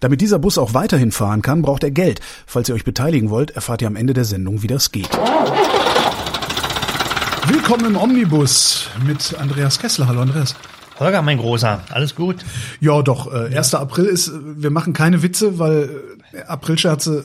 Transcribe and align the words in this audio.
Damit 0.00 0.20
dieser 0.20 0.38
Bus 0.38 0.58
auch 0.58 0.74
weiterhin 0.74 1.12
fahren 1.12 1.42
kann, 1.42 1.62
braucht 1.62 1.84
er 1.84 1.90
Geld. 1.90 2.20
Falls 2.46 2.68
ihr 2.68 2.74
euch 2.74 2.84
beteiligen 2.84 3.30
wollt, 3.30 3.52
erfahrt 3.52 3.82
ihr 3.82 3.88
am 3.88 3.96
Ende 3.96 4.14
der 4.14 4.24
Sendung, 4.24 4.62
wie 4.62 4.66
das 4.66 4.90
geht. 4.90 5.08
Willkommen 7.46 7.86
im 7.86 7.96
Omnibus 7.96 8.88
mit 9.06 9.34
Andreas 9.38 9.78
Kessler. 9.78 10.08
Hallo 10.08 10.22
Andreas. 10.22 10.56
Holger, 10.98 11.22
mein 11.22 11.38
Großer, 11.38 11.82
alles 11.90 12.14
gut? 12.14 12.44
Ja, 12.80 13.02
doch, 13.02 13.32
äh, 13.32 13.56
1. 13.56 13.74
April 13.74 14.04
ist, 14.06 14.28
äh, 14.28 14.32
wir 14.34 14.70
machen 14.70 14.92
keine 14.92 15.22
Witze, 15.22 15.58
weil 15.58 15.90
äh, 16.32 16.42
Aprilscherze, 16.42 17.24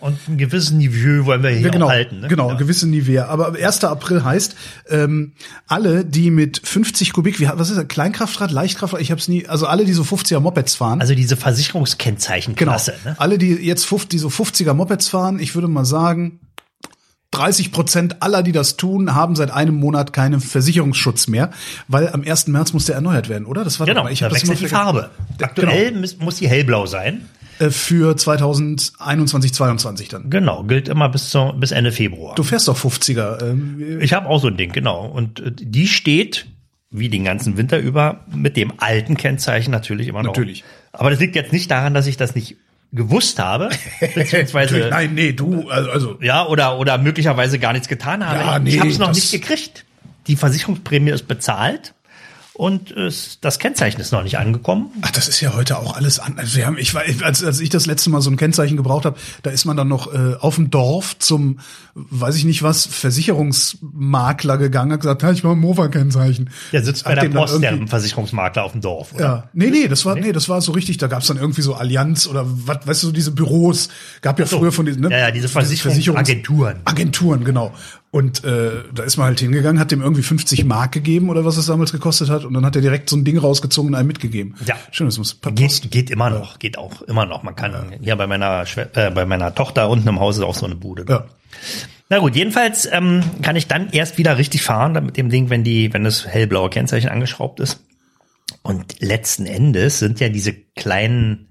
Und 0.00 0.16
ein 0.28 0.38
gewisses 0.38 0.70
Niveau 0.70 1.26
wollen 1.26 1.42
wir 1.42 1.50
hier 1.50 1.60
ja, 1.62 1.68
genau, 1.70 1.88
halten. 1.88 2.20
Ne? 2.20 2.28
genau, 2.28 2.50
ja. 2.50 2.54
gewisse 2.56 2.86
Niveau. 2.86 3.20
Aber 3.22 3.54
1. 3.56 3.82
April 3.82 4.22
heißt, 4.22 4.54
ähm, 4.90 5.32
alle, 5.66 6.04
die 6.04 6.30
mit 6.30 6.60
50 6.64 7.12
Kubik, 7.12 7.40
wie, 7.40 7.48
was 7.52 7.68
ist 7.70 7.76
das, 7.78 7.88
Kleinkraftrad, 7.88 8.52
Leichtkraftrad, 8.52 9.00
ich 9.00 9.10
hab's 9.10 9.26
nie, 9.26 9.46
also 9.48 9.66
alle, 9.66 9.84
die 9.84 9.92
so 9.92 10.02
50er 10.04 10.38
Mopeds 10.38 10.76
fahren. 10.76 11.00
Also 11.00 11.14
diese 11.16 11.34
Genau. 11.34 11.42
Versicherungskennzeichenklasse. 11.44 12.94
Ne? 13.04 13.16
Alle, 13.18 13.38
die 13.38 13.50
jetzt 13.54 13.86
50, 13.86 14.08
die 14.10 14.18
so 14.18 14.28
50er 14.28 14.72
Mopeds 14.72 15.08
fahren, 15.08 15.40
ich 15.40 15.54
würde 15.56 15.66
mal 15.68 15.84
sagen, 15.84 16.38
30 17.32 17.72
Prozent 17.72 18.22
aller, 18.22 18.42
die 18.42 18.52
das 18.52 18.76
tun, 18.76 19.14
haben 19.14 19.36
seit 19.36 19.50
einem 19.50 19.74
Monat 19.74 20.12
keinen 20.12 20.40
Versicherungsschutz 20.40 21.26
mehr, 21.26 21.50
weil 21.86 22.08
am 22.08 22.22
1. 22.22 22.46
März 22.46 22.72
muss 22.72 22.86
der 22.86 22.94
erneuert 22.94 23.28
werden, 23.28 23.44
oder? 23.46 23.64
Das 23.64 23.78
war 23.80 23.86
Genau, 23.86 24.04
doch, 24.04 24.10
ich 24.10 24.20
da 24.20 24.30
wechselt 24.32 24.60
die 24.60 24.68
Farbe. 24.68 25.10
Aktuell 25.42 25.92
muss- 25.92 26.18
muss 26.18 26.36
die 26.36 26.48
hellblau 26.48 26.86
sein. 26.86 27.28
Äh, 27.58 27.70
für 27.70 28.16
2021, 28.16 29.52
22 29.52 30.08
dann. 30.08 30.30
Genau, 30.30 30.64
gilt 30.64 30.88
immer 30.88 31.08
bis, 31.08 31.30
zu, 31.30 31.52
bis 31.56 31.72
Ende 31.72 31.92
Februar. 31.92 32.34
Du 32.34 32.42
fährst 32.42 32.68
doch 32.68 32.78
50er. 32.78 33.42
Ähm, 33.42 33.98
Ich 34.00 34.12
habe 34.12 34.28
auch 34.28 34.40
so 34.40 34.48
ein 34.48 34.56
Ding, 34.56 34.72
genau. 34.72 35.06
Und 35.06 35.40
äh, 35.40 35.50
die 35.52 35.86
steht, 35.86 36.46
wie 36.90 37.08
den 37.08 37.24
ganzen 37.24 37.56
Winter 37.56 37.78
über, 37.78 38.24
mit 38.32 38.56
dem 38.56 38.72
alten 38.78 39.16
Kennzeichen 39.16 39.70
natürlich 39.70 40.08
immer 40.08 40.22
noch. 40.22 40.34
Natürlich. 40.34 40.64
Aber 40.92 41.10
das 41.10 41.20
liegt 41.20 41.36
jetzt 41.36 41.52
nicht 41.52 41.70
daran, 41.70 41.94
dass 41.94 42.06
ich 42.06 42.16
das 42.16 42.34
nicht 42.34 42.56
gewusst 42.92 43.38
habe, 43.38 43.68
beziehungsweise 44.14 44.88
Nein, 44.90 45.14
nee, 45.14 45.32
du, 45.32 45.68
also, 45.68 45.90
also 45.90 46.18
ja 46.22 46.46
oder 46.46 46.78
oder 46.78 46.96
möglicherweise 46.96 47.58
gar 47.58 47.74
nichts 47.74 47.88
getan 47.88 48.26
habe. 48.26 48.38
Ja, 48.38 48.56
ich 48.56 48.62
nee, 48.62 48.78
habe 48.78 48.88
es 48.88 48.98
noch 48.98 49.12
nicht 49.12 49.30
gekriegt. 49.30 49.84
Die 50.26 50.36
Versicherungsprämie 50.36 51.10
ist 51.10 51.28
bezahlt 51.28 51.94
und 52.58 52.90
es, 52.90 53.38
das 53.40 53.60
Kennzeichen 53.60 54.00
ist 54.00 54.10
noch 54.10 54.24
nicht 54.24 54.36
angekommen. 54.36 54.90
Ach, 55.02 55.12
das 55.12 55.28
ist 55.28 55.40
ja 55.40 55.54
heute 55.54 55.78
auch 55.78 55.94
alles 55.94 56.18
anders. 56.18 56.46
Also 56.46 56.56
wir 56.56 56.66
haben, 56.66 56.76
ich 56.76 56.92
war, 56.92 57.02
als, 57.22 57.44
als 57.44 57.60
ich 57.60 57.68
das 57.68 57.86
letzte 57.86 58.10
Mal 58.10 58.20
so 58.20 58.30
ein 58.30 58.36
Kennzeichen 58.36 58.76
gebraucht 58.76 59.04
habe, 59.04 59.16
da 59.44 59.50
ist 59.50 59.64
man 59.64 59.76
dann 59.76 59.86
noch 59.86 60.12
äh, 60.12 60.34
auf 60.40 60.56
dem 60.56 60.68
Dorf 60.68 61.16
zum, 61.20 61.60
weiß 61.94 62.34
ich 62.34 62.44
nicht 62.44 62.64
was, 62.64 62.84
Versicherungsmakler 62.84 64.58
gegangen, 64.58 64.90
hat 64.90 65.02
gesagt, 65.02 65.22
ja, 65.22 65.30
ich 65.30 65.44
mache 65.44 65.52
ein 65.52 65.60
Mofa-Kennzeichen. 65.60 66.50
Der 66.72 66.82
sitzt 66.82 67.04
bei 67.04 67.12
Hat 67.14 67.22
der 67.22 67.28
Post, 67.28 67.62
der 67.62 67.86
Versicherungsmakler 67.86 68.64
auf 68.64 68.72
dem 68.72 68.80
Dorf. 68.80 69.14
Oder? 69.14 69.22
Ja, 69.22 69.48
nee, 69.52 69.70
nee, 69.70 69.86
das 69.86 70.04
war, 70.04 70.16
nee, 70.16 70.32
das 70.32 70.48
war 70.48 70.60
so 70.60 70.72
richtig. 70.72 70.98
Da 70.98 71.06
gab's 71.06 71.28
dann 71.28 71.36
irgendwie 71.36 71.62
so 71.62 71.74
Allianz 71.74 72.26
oder 72.26 72.44
was, 72.44 72.84
weißt 72.84 73.04
du, 73.04 73.06
so 73.06 73.12
diese 73.12 73.30
Büros. 73.30 73.88
Gab 74.20 74.40
ja 74.40 74.46
so. 74.46 74.58
früher 74.58 74.72
von 74.72 74.84
diesen, 74.84 75.02
ne? 75.02 75.10
Ja, 75.12 75.18
ja, 75.18 75.30
diese 75.30 75.48
Versicherungsagenturen. 75.48 76.80
Agenturen, 76.84 77.44
genau. 77.44 77.72
Und 78.10 78.42
äh, 78.42 78.84
da 78.94 79.02
ist 79.02 79.18
man 79.18 79.26
halt 79.26 79.40
hingegangen, 79.40 79.78
hat 79.78 79.90
dem 79.90 80.00
irgendwie 80.00 80.22
50 80.22 80.64
Mark 80.64 80.92
gegeben 80.92 81.28
oder 81.28 81.44
was 81.44 81.58
es 81.58 81.66
damals 81.66 81.92
gekostet 81.92 82.30
hat, 82.30 82.46
und 82.46 82.54
dann 82.54 82.64
hat 82.64 82.74
er 82.74 82.80
direkt 82.80 83.10
so 83.10 83.16
ein 83.16 83.24
Ding 83.24 83.36
rausgezogen 83.36 83.90
und 83.90 83.94
einem 83.94 84.08
mitgegeben. 84.08 84.54
Ja. 84.64 84.76
schön, 84.90 85.06
das 85.06 85.18
muss. 85.18 85.38
Geht, 85.54 85.90
geht 85.90 86.10
immer 86.10 86.30
noch, 86.30 86.58
geht 86.58 86.78
auch 86.78 87.02
immer 87.02 87.26
noch. 87.26 87.42
Man 87.42 87.54
kann 87.54 87.92
hier 88.00 88.16
bei 88.16 88.26
meiner 88.26 88.64
äh, 88.94 89.10
bei 89.10 89.26
meiner 89.26 89.54
Tochter 89.54 89.90
unten 89.90 90.08
im 90.08 90.20
Haus 90.20 90.38
ist 90.38 90.42
auch 90.42 90.54
so 90.54 90.64
eine 90.64 90.76
Bude. 90.76 91.04
Ja. 91.06 91.26
Na 92.08 92.18
gut, 92.18 92.34
jedenfalls 92.34 92.88
ähm, 92.90 93.22
kann 93.42 93.56
ich 93.56 93.66
dann 93.66 93.90
erst 93.90 94.16
wieder 94.16 94.38
richtig 94.38 94.62
fahren 94.62 94.94
dann 94.94 95.04
mit 95.04 95.18
dem 95.18 95.28
Ding, 95.28 95.50
wenn 95.50 95.62
die, 95.62 95.92
wenn 95.92 96.04
das 96.04 96.26
hellblaue 96.26 96.70
Kennzeichen 96.70 97.10
angeschraubt 97.10 97.60
ist. 97.60 97.84
Und 98.62 99.00
letzten 99.00 99.44
Endes 99.44 99.98
sind 99.98 100.18
ja 100.18 100.30
diese 100.30 100.54
kleinen 100.54 101.48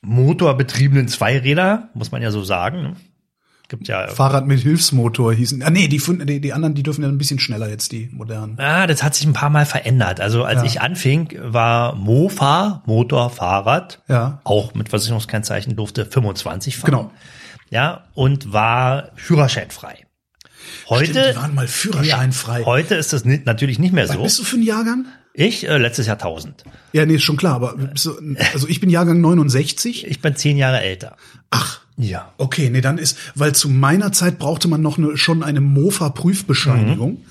motorbetriebenen 0.00 1.08
Zweiräder, 1.08 1.90
muss 1.92 2.10
man 2.10 2.22
ja 2.22 2.30
so 2.30 2.42
sagen. 2.42 2.96
Gibt 3.68 3.88
ja. 3.88 4.06
Fahrrad 4.08 4.46
mit 4.46 4.60
Hilfsmotor 4.60 5.32
hießen. 5.32 5.62
Ah 5.62 5.70
nee, 5.70 5.88
die, 5.88 5.98
die, 6.24 6.40
die 6.40 6.52
anderen, 6.52 6.74
die 6.74 6.82
dürfen 6.84 7.02
ja 7.02 7.08
ein 7.08 7.18
bisschen 7.18 7.38
schneller 7.40 7.68
jetzt, 7.68 7.90
die 7.92 8.08
modernen. 8.12 8.58
Ah, 8.60 8.86
das 8.86 9.02
hat 9.02 9.14
sich 9.16 9.26
ein 9.26 9.32
paar 9.32 9.50
Mal 9.50 9.66
verändert. 9.66 10.20
Also 10.20 10.44
als 10.44 10.60
Ja. 10.60 10.66
ich 10.66 10.80
anfing, 10.80 11.36
war 11.42 11.94
Mofa, 11.96 12.82
Motor, 12.86 13.30
Fahrrad, 13.30 14.02
Ja. 14.08 14.40
auch 14.44 14.74
mit 14.74 14.88
Versicherungskennzeichen 14.88 15.74
durfte 15.74 16.06
25 16.06 16.76
fahren. 16.76 16.90
Genau. 16.90 17.10
Ja, 17.70 18.04
und 18.14 18.52
war 18.52 19.10
führerscheinfrei. 19.16 20.06
Heute, 20.88 21.10
Stimmt, 21.12 21.26
die 21.32 21.36
waren 21.36 21.54
mal 21.54 21.66
führerscheinfrei. 21.68 22.64
heute 22.64 22.94
ist 22.94 23.12
das 23.12 23.24
natürlich 23.24 23.78
nicht 23.78 23.92
mehr 23.92 24.08
Was 24.08 24.14
so. 24.16 24.22
bist 24.22 24.38
du 24.38 24.44
für 24.44 24.56
ein 24.56 24.62
Jahrgang? 24.62 25.06
Ich, 25.34 25.68
äh, 25.68 25.76
letztes 25.76 26.06
Jahr 26.06 26.16
1000. 26.18 26.64
Ja, 26.92 27.04
nee, 27.04 27.16
ist 27.16 27.22
schon 27.22 27.36
klar, 27.36 27.54
aber 27.56 27.74
du, 27.76 28.36
also 28.54 28.68
ich 28.68 28.80
bin 28.80 28.88
Jahrgang 28.90 29.20
69. 29.20 30.06
Ich 30.06 30.20
bin 30.20 30.34
zehn 30.36 30.56
Jahre 30.56 30.80
älter. 30.80 31.16
Ach, 31.50 31.80
Ja. 31.98 32.32
okay, 32.36 32.68
nee, 32.70 32.82
dann 32.82 32.98
ist, 32.98 33.16
weil 33.34 33.54
zu 33.54 33.68
meiner 33.70 34.12
Zeit 34.12 34.38
brauchte 34.38 34.68
man 34.68 34.82
noch 34.82 34.98
eine, 34.98 35.16
schon 35.16 35.42
eine 35.42 35.60
Mofa-Prüfbescheinigung. 35.60 37.24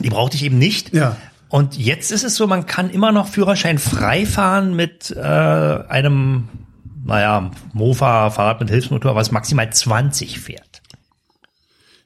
Die 0.00 0.08
brauchte 0.10 0.36
ich 0.36 0.44
eben 0.44 0.58
nicht. 0.58 0.92
Ja. 0.92 1.16
Und 1.48 1.76
jetzt 1.78 2.10
ist 2.10 2.24
es 2.24 2.36
so, 2.36 2.46
man 2.46 2.66
kann 2.66 2.90
immer 2.90 3.12
noch 3.12 3.28
Führerschein 3.28 3.78
frei 3.78 4.26
fahren 4.26 4.74
mit 4.74 5.10
äh, 5.16 5.20
einem, 5.20 6.48
naja, 7.04 7.50
Mofa, 7.72 8.30
Fahrrad 8.30 8.60
mit 8.60 8.70
Hilfsmotor, 8.70 9.14
was 9.14 9.30
maximal 9.30 9.70
20 9.72 10.40
fährt. 10.40 10.82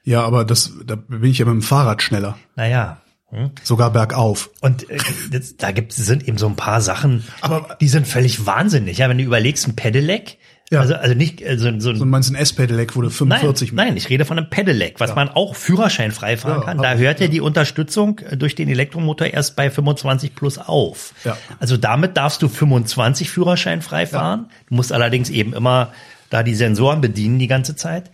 Ja, 0.03 0.23
aber 0.25 0.45
das, 0.45 0.73
da 0.85 0.97
bin 0.97 1.25
ich 1.31 1.39
ja 1.39 1.47
mit 1.47 1.55
dem 1.55 1.63
Fahrrad 1.63 2.03
schneller. 2.03 2.37
Naja. 2.57 2.99
Hm? 3.31 3.51
Sogar 3.63 3.91
bergauf. 3.91 4.51
Und 4.61 4.89
äh, 4.91 4.99
jetzt, 5.33 5.63
da 5.63 5.73
gibt 5.73 5.93
sind 5.93 6.29
eben 6.29 6.39
so 6.39 6.47
ein 6.47 6.57
paar 6.57 6.81
Sachen, 6.81 7.25
Aber- 7.41 7.77
die 7.81 7.89
sind 7.89 8.07
völlig 8.07 8.47
wahnsinnig. 8.47 8.99
Ja, 8.99 9.09
wenn 9.09 9.19
du 9.19 9.25
überlegst, 9.25 9.67
ein 9.67 9.77
Pedelec, 9.77 10.39
Ja. 10.71 10.81
also, 10.81 10.95
also 10.95 11.15
nicht 11.15 11.45
also 11.45 11.65
so 11.79 11.91
ein 11.91 11.97
So 11.97 12.05
meinst 12.07 12.31
ein 12.31 12.37
S-Pedelec, 12.37 12.97
wo 12.97 13.03
du 13.03 13.11
45 13.11 13.73
Nein, 13.73 13.89
nein, 13.89 13.97
ich 13.97 14.09
rede 14.09 14.25
von 14.25 14.39
einem 14.39 14.49
Pedelec, 14.49 14.99
was 14.99 15.15
man 15.15 15.29
auch 15.29 15.55
führerscheinfrei 15.55 16.37
fahren 16.39 16.61
Ja, 16.61 16.65
kann. 16.65 16.79
Da 16.79 16.95
hört 16.95 17.21
ja 17.21 17.29
die 17.29 17.41
Unterstützung 17.41 18.19
äh, 18.21 18.37
durch 18.37 18.55
den 18.55 18.69
Elektromotor 18.69 19.27
erst 19.27 19.57
bei 19.57 19.71
25 19.71 20.35
plus 20.35 20.59
auf. 20.59 21.13
Ja. 21.25 21.37
Also 21.59 21.77
damit 21.77 22.17
darfst 22.17 22.41
du 22.43 22.49
25 22.49 23.31
führerscheinfrei 23.31 24.07
fahren. 24.07 24.49
Du 24.69 24.75
musst 24.75 24.93
allerdings 24.93 25.29
eben 25.29 25.53
immer 25.53 25.93
da 26.31 26.43
die 26.43 26.55
Sensoren 26.55 27.01
bedienen 27.01 27.39
die 27.39 27.47
ganze 27.47 27.77
Zeit. 27.77 28.11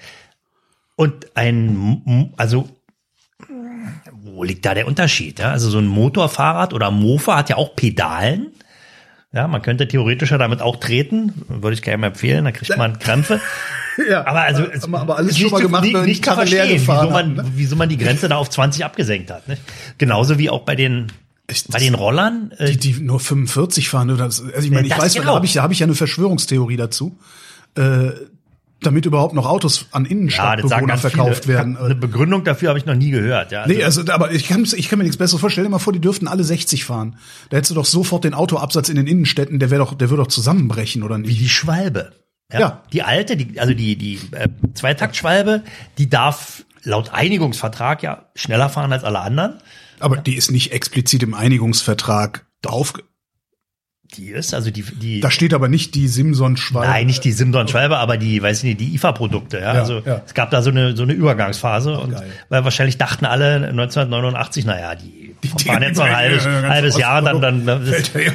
Und 0.97 1.35
ein, 1.35 2.35
also 2.37 2.69
wo 4.23 4.45
liegt 4.45 4.67
da 4.67 4.75
der 4.75 4.87
Unterschied? 4.87 5.39
Ja? 5.39 5.51
Also 5.51 5.71
so 5.71 5.79
ein 5.79 5.87
Motorfahrrad 5.87 6.75
oder 6.75 6.91
Mofa 6.91 7.37
hat 7.37 7.49
ja 7.49 7.57
auch 7.57 7.75
Pedalen. 7.77 8.49
Ja, 9.33 9.47
man 9.47 9.63
könnte 9.63 9.87
theoretisch 9.87 10.33
ja 10.33 10.39
damit 10.39 10.61
auch 10.61 10.77
treten, 10.81 11.33
würde 11.49 11.75
ich 11.75 11.83
keinem 11.83 12.03
empfehlen, 12.03 12.45
da 12.45 12.53
kriegt 12.53 12.77
man 12.77 12.99
Krämpfe. 12.99 13.41
Ja, 14.09 14.25
Aber 14.25 14.43
also 14.43 14.63
es 14.65 14.85
aber 14.85 15.17
alles 15.19 15.33
ist 15.33 15.41
schon 15.41 15.51
mal 15.51 15.61
gemacht, 15.61 15.83
nicht, 15.83 15.95
wenn 15.95 16.05
nicht 16.05 16.25
zu 16.25 16.33
verstehen, 16.33 16.69
gefahren 16.69 17.09
wieso 17.09 17.13
man, 17.13 17.37
hat, 17.39 17.45
ne? 17.45 17.53
wieso 17.57 17.77
man 17.77 17.89
die 17.89 17.99
Grenze 17.99 18.29
da 18.31 18.37
auf 18.37 18.49
20 18.49 18.85
abgesenkt 18.85 19.31
hat. 19.31 19.47
Nicht? 19.47 19.61
Genauso 19.99 20.39
wie 20.39 20.49
auch 20.49 20.61
bei 20.61 20.75
den 20.75 21.09
Ich- 21.51 21.67
bei 21.69 21.81
den 21.81 21.95
Rollern. 21.95 22.53
Äh, 22.57 22.71
die, 22.71 22.77
die 22.95 23.01
nur 23.03 23.21
45 23.21 23.91
fahren. 23.91 24.11
Oder 24.11 24.25
also 24.25 24.45
ich 24.59 24.71
meine, 24.71 24.87
ich 24.87 24.97
weiß, 24.97 25.15
genau. 25.15 25.27
da 25.27 25.35
habe 25.35 25.45
ich, 25.45 25.53
da 25.53 25.63
habe 25.63 25.75
ich 25.75 25.81
ja 25.81 25.87
eine 25.87 25.97
Verschwörungstheorie 25.97 26.77
dazu. 26.77 27.19
Äh, 27.77 28.11
damit 28.83 29.07
überhaupt 29.07 29.35
noch 29.35 29.47
Autos 29.47 29.87
an 29.93 30.05
Ja, 30.05 30.11
Innenstadtbewohner 30.11 30.87
ganz 30.87 31.01
verkauft 31.03 31.45
viele. 31.45 31.57
werden. 31.57 31.77
Eine 31.77 31.95
Begründung 31.95 32.45
dafür 32.45 32.71
habe 32.71 32.79
ich 32.79 32.87
noch 32.87 32.95
nie 32.95 33.11
gehört. 33.11 33.53
Ja, 33.53 33.67
Nee, 33.67 33.83
also, 33.85 34.03
aber 34.11 34.33
ich 34.33 34.47
kann, 34.49 34.63
ich 34.65 34.89
kann 34.89 34.99
mir 34.99 35.05
nichts 35.05 35.17
Besseres 35.19 35.41
vorstellen. 35.41 35.65
Stell 35.65 35.65
dir 35.65 35.71
mal 35.71 35.79
vor, 35.79 35.93
die 35.93 36.01
dürften 36.01 36.29
alle 36.29 36.45
60 36.45 36.85
fahren. 36.85 37.17
Da 37.51 37.57
hättest 37.59 37.71
du 37.73 37.75
doch 37.75 37.85
sofort 37.85 38.25
den 38.25 38.35
Autoabsatz 38.35 38.89
in 38.89 38.97
den 38.97 39.07
Innenstädten, 39.07 39.59
der 39.59 39.71
wäre 39.71 39.81
doch, 39.85 39.95
der 39.95 40.11
würde 40.11 40.23
doch 40.23 40.29
zusammenbrechen, 40.29 41.03
oder 41.03 41.17
wie 41.19 41.23
nicht? 41.29 41.41
die 41.41 41.49
Schwalbe. 41.49 42.13
Ja. 42.53 42.61
Ja. 42.61 42.83
Die 42.93 43.03
alte, 43.03 43.37
die, 43.37 43.61
also 43.61 43.75
die, 43.75 43.97
die 43.97 44.19
äh, 44.33 44.49
Zweitaktschwalbe, 44.75 45.63
die 45.99 46.09
darf 46.09 46.65
laut 46.83 47.13
Einigungsvertrag 47.13 48.03
ja 48.03 48.25
schneller 48.35 48.69
fahren 48.69 48.93
als 48.93 49.05
alle 49.05 49.21
anderen. 49.21 49.59
Aber 50.01 50.17
die 50.17 50.35
ist 50.35 50.51
nicht 50.51 50.73
explizit 50.73 51.23
im 51.23 51.35
Einigungsvertrag 51.35 52.47
auf. 52.67 52.95
Die 54.17 54.31
ist, 54.31 54.55
also 54.55 54.71
die, 54.71 54.83
die 54.83 55.21
Da 55.21 55.31
steht 55.31 55.55
aber 55.55 55.69
nicht 55.69 55.95
die 55.95 56.09
Simson-Schwalbe. 56.09 56.89
Nein, 56.89 57.07
nicht 57.07 57.25
die 57.25 57.33
Simson-Schwalbe, 57.33 57.99
aber 57.99 58.17
die, 58.17 58.43
weiß 58.43 58.59
ich 58.59 58.65
nicht, 58.65 58.81
die 58.81 58.95
IFA-Produkte. 58.95 59.59
Ja? 59.59 59.75
Ja, 59.75 59.81
also 59.81 60.01
ja. 60.05 60.23
es 60.27 60.35
gab 60.35 60.51
da 60.51 60.63
so 60.63 60.71
eine 60.71 60.97
so 60.97 61.05
eine 61.05 61.13
Übergangsphase 61.13 61.97
und 61.99 62.13
geil. 62.13 62.27
weil 62.49 62.65
wahrscheinlich 62.65 62.99
dachten 62.99 63.25
alle 63.25 63.69
1989, 63.69 64.65
naja, 64.65 64.95
die, 64.95 65.35
Die 65.43 65.49
fahren 65.49 65.83
jetzt 65.83 65.99
noch 65.99 66.05
ein 66.05 66.17
halbes, 66.17 66.47
halbes 66.47 66.99
Jahr, 66.99 67.23
dann 67.23 67.41
dann, 67.41 67.67
dann 67.67 67.83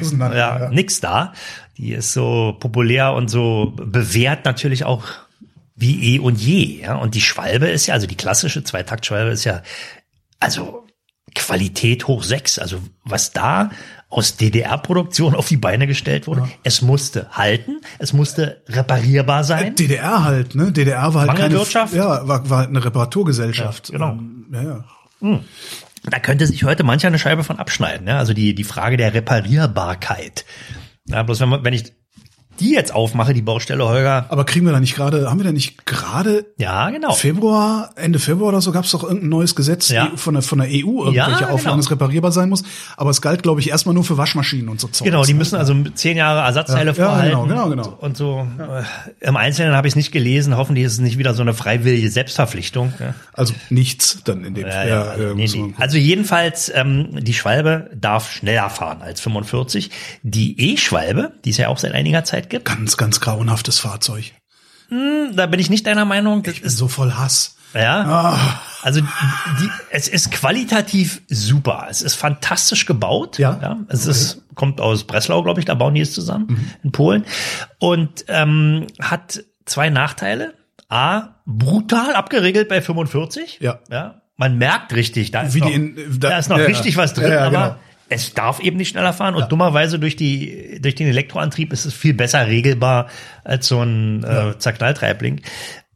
auseinander, 0.02 0.38
ja, 0.38 0.60
ja. 0.60 0.70
nix 0.70 1.02
da. 1.02 1.34
Die 1.78 1.92
ist 1.92 2.14
so 2.14 2.56
populär 2.60 3.14
und 3.14 3.30
so 3.30 3.74
bewährt 3.76 4.46
natürlich 4.46 4.86
auch 4.86 5.04
wie 5.76 6.16
eh 6.16 6.20
und 6.20 6.40
je. 6.40 6.82
Ja? 6.82 6.96
Und 6.96 7.16
die 7.16 7.22
Schwalbe 7.22 7.68
ist 7.68 7.88
ja, 7.88 7.94
also 7.94 8.08
die 8.08 8.16
klassische 8.16 8.64
Zweitaktschwalbe 8.64 9.32
ist 9.32 9.44
ja, 9.44 9.62
also 10.40 10.86
Qualität 11.34 12.08
hoch 12.08 12.24
sechs. 12.24 12.58
Also 12.58 12.80
was 13.04 13.32
da 13.32 13.72
aus 14.10 14.38
DDR-Produktion 14.38 15.36
auf 15.36 15.48
die 15.48 15.58
Beine 15.58 15.88
gestellt 15.88 16.28
wurde, 16.28 16.48
es 16.64 16.82
musste 16.82 17.28
halten, 17.32 17.82
es 18.00 18.14
musste 18.14 18.62
reparierbar 18.68 19.44
sein. 19.44 19.76
DDR 19.76 20.24
halt, 20.24 20.56
ne? 20.56 20.72
DDR 20.72 21.14
war 21.14 21.28
halt 21.28 21.38
keine, 21.38 21.56
ja, 21.94 22.28
war, 22.28 22.50
war 22.50 22.58
halt 22.60 22.70
eine 22.70 22.84
Reparaturgesellschaft. 22.84 23.90
Ja, 23.90 23.94
genau. 23.94 24.12
Ähm, 24.12 24.46
Ja, 24.52 24.64
ja. 24.64 25.40
Da 26.10 26.20
könnte 26.20 26.46
sich 26.46 26.64
heute 26.64 26.84
mancher 26.84 27.08
eine 27.08 27.20
Scheibe 27.20 27.44
von 27.44 27.58
abschneiden. 27.58 28.08
Ja? 28.08 28.20
Also 28.20 28.34
die, 28.34 28.54
die 28.54 28.64
Frage 28.64 28.96
der 28.98 29.14
Reparierbarkeit. 29.14 30.46
Ja, 31.08 31.24
bloß 31.24 31.40
wenn, 31.40 31.50
man, 31.50 31.64
wenn 31.64 31.74
ich 31.74 31.94
die 32.60 32.72
jetzt 32.72 32.94
aufmache, 32.94 33.34
die 33.34 33.42
Baustelle, 33.42 33.86
Holger. 33.88 34.26
Aber 34.30 34.46
kriegen 34.46 34.66
wir 34.66 34.72
da 34.74 34.80
nicht 34.80 34.96
gerade, 34.96 35.30
haben 35.30 35.40
wir 35.40 35.44
da 35.46 35.52
nicht 35.52 35.86
gerade 35.86 36.46
Ja, 36.58 36.90
genau. 36.90 37.14
Februar, 37.14 37.92
Ende 37.96 38.20
Februar 38.20 38.50
oder 38.50 38.62
so 38.62 38.72
gab 38.72 38.86
es 38.86 38.92
doch 38.92 39.04
irgendein 39.04 39.30
neues 39.30 39.56
Gesetz 39.56 39.90
Ja. 39.90 40.12
von 40.16 40.34
der, 40.36 40.44
von 40.44 40.60
der 40.60 40.68
EU, 40.70 41.04
irgendwelche 41.04 41.16
Ja, 41.16 41.36
Auflagen, 41.50 41.58
genau. 41.64 41.76
das 41.78 41.92
reparierbar 41.92 42.32
sein 42.32 42.50
muss. 42.50 42.64
Aber 42.98 43.10
es 43.10 43.22
galt, 43.22 43.44
glaube 43.44 43.60
ich, 43.60 43.70
erstmal 43.70 43.94
nur 43.96 44.04
für 44.04 44.18
Waschmaschinen 44.18 44.70
und 44.70 44.80
so 44.80 44.88
Zeugs. 44.88 45.04
Genau, 45.04 45.24
die 45.24 45.34
ne? 45.34 45.40
müssen 45.40 45.56
also 45.58 45.76
zehn 45.96 46.18
Jahre 46.18 46.42
Ersatzteile 46.46 46.92
Ja, 46.92 46.98
ja, 46.98 47.06
vorhalten. 47.10 47.48
genau, 47.50 47.68
genau, 47.68 47.70
genau. 47.70 47.98
Und 48.00 48.16
so. 48.18 48.48
Äh, 49.22 49.28
Im 49.28 49.36
Einzelnen 49.38 49.76
habe 49.76 49.88
ich 49.88 49.92
es 49.92 49.96
nicht 49.96 50.12
gelesen. 50.12 50.56
Hoffentlich 50.58 50.86
ist 50.86 50.94
es 50.94 51.00
nicht 51.00 51.18
wieder 51.18 51.34
so 51.34 51.42
eine 51.42 51.54
freiwillige 51.54 52.10
Selbstverpflichtung. 52.10 52.94
Ja. 53.00 53.14
Also 53.34 53.54
nichts 53.70 54.22
dann 54.24 54.44
in 54.46 54.54
dem 54.56 54.68
Ja, 54.68 54.86
ja, 54.86 55.02
also, 55.04 55.34
nee, 55.36 55.48
nee. 55.54 55.74
also 55.78 55.98
jedenfalls, 55.98 56.72
ähm, 56.74 57.10
die 57.24 57.34
Schwalbe 57.34 57.90
darf 57.96 58.32
schneller 58.32 58.70
fahren 58.70 59.02
als 59.02 59.20
45. 59.22 59.92
Die 60.24 60.74
E-Schwalbe, 60.74 61.34
die 61.44 61.50
es 61.50 61.58
ja 61.58 61.68
auch 61.68 61.78
seit 61.78 61.92
einiger 61.94 62.24
Zeit 62.24 62.45
gibt, 62.50 62.66
ganz, 62.66 62.98
ganz 62.98 63.20
grauenhaftes 63.20 63.80
Fahrzeug. 63.80 64.34
da 64.90 65.46
bin 65.48 65.60
ich 65.60 65.70
nicht 65.70 65.88
deiner 65.88 66.06
Meinung. 66.06 66.44
Das 66.44 66.54
Ich 66.56 66.62
bin 66.62 66.68
ist, 66.68 66.78
so 66.78 66.88
voll 66.88 67.14
Hass. 67.14 67.56
ja, 67.74 68.02
Ah. 68.04 68.62
also 68.84 69.02
die, 69.02 69.70
es 69.90 70.08
ist 70.08 70.32
qualitativ 70.32 71.22
super. 71.28 71.88
Es 71.90 72.02
ist 72.02 72.16
fantastisch 72.16 72.86
gebaut. 72.86 73.38
Ja. 73.40 73.80
es 73.90 74.06
ist 74.06 74.42
kommt 74.56 74.80
aus 74.80 75.04
Breslau, 75.06 75.44
glaube 75.44 75.60
ich. 75.60 75.66
Da 75.66 75.74
bauen 75.74 75.96
die 75.96 76.02
es 76.02 76.14
zusammen 76.14 76.46
Mhm. 76.50 76.72
in 76.84 76.92
Polen 76.92 77.26
und 77.80 78.26
ähm, 78.30 78.88
hat 79.02 79.44
zwei 79.66 79.90
Nachteile. 79.90 80.54
A, 80.88 81.36
brutal 81.48 82.14
abgeregelt 82.14 82.70
bei 82.70 82.80
45. 82.82 83.58
Ja. 83.60 83.80
ja. 83.90 84.22
Man 84.38 84.58
merkt 84.58 84.94
richtig, 84.94 85.32
da 85.32 85.42
ist 85.42 85.56
Wie 85.56 85.60
noch, 85.62 85.70
in- 85.72 85.96
da, 86.20 86.30
da- 86.30 86.38
ist 86.38 86.50
noch 86.50 86.58
ja, 86.58 86.64
ja. 86.64 86.70
richtig 86.70 86.96
was 86.96 87.14
drin, 87.16 87.28
Ja, 87.30 87.34
ja, 87.34 87.46
aber 87.48 87.52
genau. 87.70 87.76
Es 88.10 88.34
darf 88.34 88.60
eben 88.60 88.78
nicht 88.78 88.90
schneller 88.90 89.14
fahren 89.14 89.36
und 89.36 89.52
dummerweise 89.52 89.98
durch 90.00 90.16
die 90.16 90.80
durch 90.82 90.96
den 90.96 91.08
Elektroantrieb 91.08 91.74
ist 91.74 91.86
es 91.86 91.94
viel 91.94 92.14
besser 92.14 92.48
regelbar 92.48 93.10
als 93.44 93.68
so 93.68 93.82
ein 93.82 94.24
äh, 94.24 94.58
Zerknalltreibling. 94.58 95.42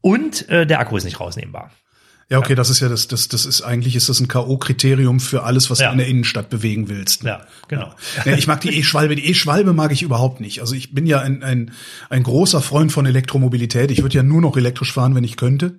Und 0.01 0.47
äh, 0.49 0.65
der 0.65 0.79
Akku 0.79 0.97
ist 0.97 1.03
nicht 1.03 1.19
rausnehmbar. 1.19 1.71
Ja, 2.31 2.37
okay, 2.37 2.53
das 2.53 2.69
ist 2.69 2.79
ja 2.79 2.89
das, 2.89 3.07
das, 3.07 3.27
das 3.27 3.47
ist 3.47 3.63
eigentlich 3.63 3.95
ist 3.95 4.07
das 4.07 4.19
ein 4.19 4.27
K.O.-Kriterium 4.27 5.19
für 5.19 5.43
alles, 5.43 5.71
was 5.71 5.79
Ja. 5.79 5.87
du 5.87 5.93
in 5.93 5.97
der 5.97 6.07
Innenstadt 6.07 6.49
bewegen 6.51 6.87
willst. 6.87 7.23
Ja, 7.23 7.41
genau. 7.67 7.91
Ja, 8.23 8.33
ich 8.37 8.45
mag 8.45 8.61
die 8.61 8.69
E-Schwalbe. 8.77 9.15
Die 9.15 9.25
E-Schwalbe 9.25 9.73
mag 9.73 9.91
ich 9.91 10.03
überhaupt 10.03 10.39
nicht. 10.39 10.61
Also 10.61 10.75
ich 10.75 10.93
bin 10.93 11.07
ja 11.07 11.21
ein, 11.21 11.41
ein, 11.41 11.71
ein 12.11 12.21
großer 12.21 12.61
Freund 12.61 12.91
von 12.91 13.07
Elektromobilität. 13.07 13.89
Ich 13.89 14.03
würde 14.03 14.15
ja 14.15 14.21
nur 14.23 14.41
noch 14.41 14.57
elektrisch 14.57 14.93
fahren, 14.93 15.15
wenn 15.15 15.23
ich 15.23 15.37
könnte. 15.37 15.73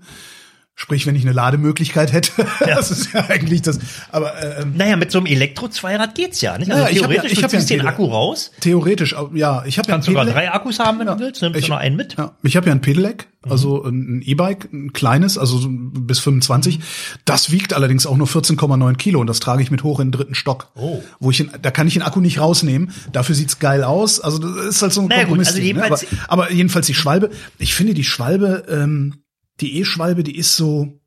Sprich, 0.76 1.06
wenn 1.06 1.14
ich 1.14 1.22
eine 1.24 1.32
Lademöglichkeit 1.32 2.12
hätte. 2.12 2.32
Das 2.66 2.90
ist 2.90 3.12
ja 3.12 3.26
eigentlich 3.28 3.60
das. 3.62 3.78
Aber 4.12 4.32
ähm, 4.62 4.74
Naja, 4.76 4.96
mit 4.96 5.10
so 5.10 5.18
einem 5.18 5.26
Elektro-Zweirad 5.26 6.14
geht's 6.14 6.40
ja, 6.40 6.56
nicht? 6.56 6.70
Also 6.70 6.84
Naja, 6.84 6.94
ich 6.96 7.02
hab 7.02 7.10
ja- 7.10 7.16
theoretisch, 7.16 7.32
ich 7.32 7.38
du 7.38 7.44
hab 7.44 7.52
ja 7.52 7.58
ziehst 7.58 7.72
ein 7.72 7.78
den. 7.80 7.86
Akku 7.86 8.04
raus, 8.06 8.50
theoretisch, 8.60 9.14
ja, 9.34 9.62
ich 9.66 9.78
habe 9.78 9.88
ja 9.88 9.94
kannst 9.94 10.06
sogar 10.06 10.24
drei 10.24 10.50
Akkus 10.50 10.78
haben, 10.78 10.98
wenn 10.98 11.06
du 11.06 11.18
willst, 11.18 11.42
nimmst 11.42 11.58
Ich- 11.58 11.66
du 11.66 11.72
noch 11.72 11.78
einen 11.78 11.96
mit. 11.96 12.16
Ja, 12.16 12.32
ich 12.42 12.56
habe 12.56 12.66
ja 12.68 12.72
ein 12.72 12.80
Pedelec, 12.80 13.28
also 13.46 13.84
ein 13.84 14.22
E-Bike, 14.24 14.72
ein 14.72 14.92
kleines, 14.94 15.36
also 15.36 15.58
so 15.58 15.68
bis 15.70 16.18
25. 16.20 16.80
Das 17.26 17.50
wiegt 17.50 17.74
allerdings 17.74 18.06
auch 18.06 18.16
nur 18.16 18.26
14,9 18.26 18.96
Kilo 18.96 19.20
und 19.20 19.26
das 19.26 19.40
trage 19.40 19.62
ich 19.62 19.70
mit 19.70 19.82
hoch 19.82 20.00
in 20.00 20.06
den 20.08 20.12
dritten 20.12 20.34
Stock. 20.34 20.68
Oh. 20.76 21.02
Wo 21.18 21.30
ich 21.30 21.36
den, 21.38 21.50
da 21.60 21.70
kann 21.70 21.88
ich 21.88 21.92
den 21.94 22.02
Akku 22.02 22.20
nicht 22.20 22.40
rausnehmen. 22.40 22.92
Dafür 23.12 23.34
sieht's 23.34 23.58
geil 23.58 23.84
aus. 23.84 24.20
Also 24.20 24.38
das 24.38 24.64
ist 24.76 24.82
halt 24.82 24.92
so 24.94 25.02
ein 25.02 25.08
Naja, 25.08 25.22
gut, 25.24 25.28
Kompromiss. 25.30 25.48
also 25.48 25.58
ne? 25.60 25.64
jedenfalls- 25.66 26.06
aber, 26.28 26.44
aber 26.44 26.52
jedenfalls 26.52 26.86
die 26.86 26.94
Schwalbe. 26.94 27.30
Ich 27.58 27.74
finde 27.74 27.92
die 27.92 28.04
Schwalbe, 28.04 28.64
ähm, 28.70 29.16
die 29.60 29.78
E-Schwalbe, 29.78 30.22
die 30.24 30.36
ist 30.36 30.56
so, 30.56 30.98